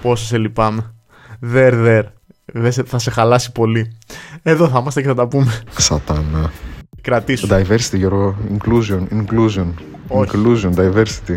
Για- 0.01 0.09
Πόσο 0.09 0.25
σε 0.25 0.37
λυπάμαι. 0.37 0.93
Δερ, 1.39 1.75
δερ. 1.75 2.05
Δεν 2.53 2.71
σε- 2.71 2.83
θα 2.83 2.99
σε 2.99 3.11
χαλάσει 3.11 3.51
πολύ. 3.51 3.97
Εδώ 4.43 4.67
θα 4.67 4.79
είμαστε 4.79 5.01
και 5.01 5.07
θα 5.07 5.13
τα 5.13 5.27
πούμε. 5.27 5.51
Σατάνα. 5.77 6.51
Κρατήσου. 7.01 7.47
Diversity, 7.51 7.93
Γιώργο. 7.97 8.35
Inclusion, 8.57 9.01
inclusion. 9.13 9.65
Όχι. 10.07 10.31
Inclusion, 10.33 10.71
diversity. 10.75 11.35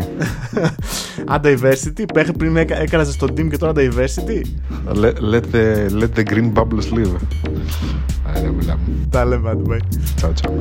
Α, 1.33 1.39
diversity. 1.43 2.03
Μέχρι 2.13 2.31
πριν 2.37 2.57
έκα, 2.57 2.81
έκανες 2.81 3.13
στον 3.13 3.29
team 3.29 3.47
και 3.49 3.57
τώρα 3.57 3.73
diversity. 3.75 4.41
let, 4.93 5.13
let, 5.31 5.41
the, 5.53 5.89
let 6.01 6.09
the 6.19 6.23
green 6.23 6.53
bubbles 6.53 6.93
live. 6.93 7.15
Άρα, 8.27 8.51
μιλάμε. 8.51 8.81
Τα 9.09 9.25
λέμε, 9.25 9.61
bye. 9.67 9.79
Ciao, 10.21 10.31
ciao. 10.33 10.53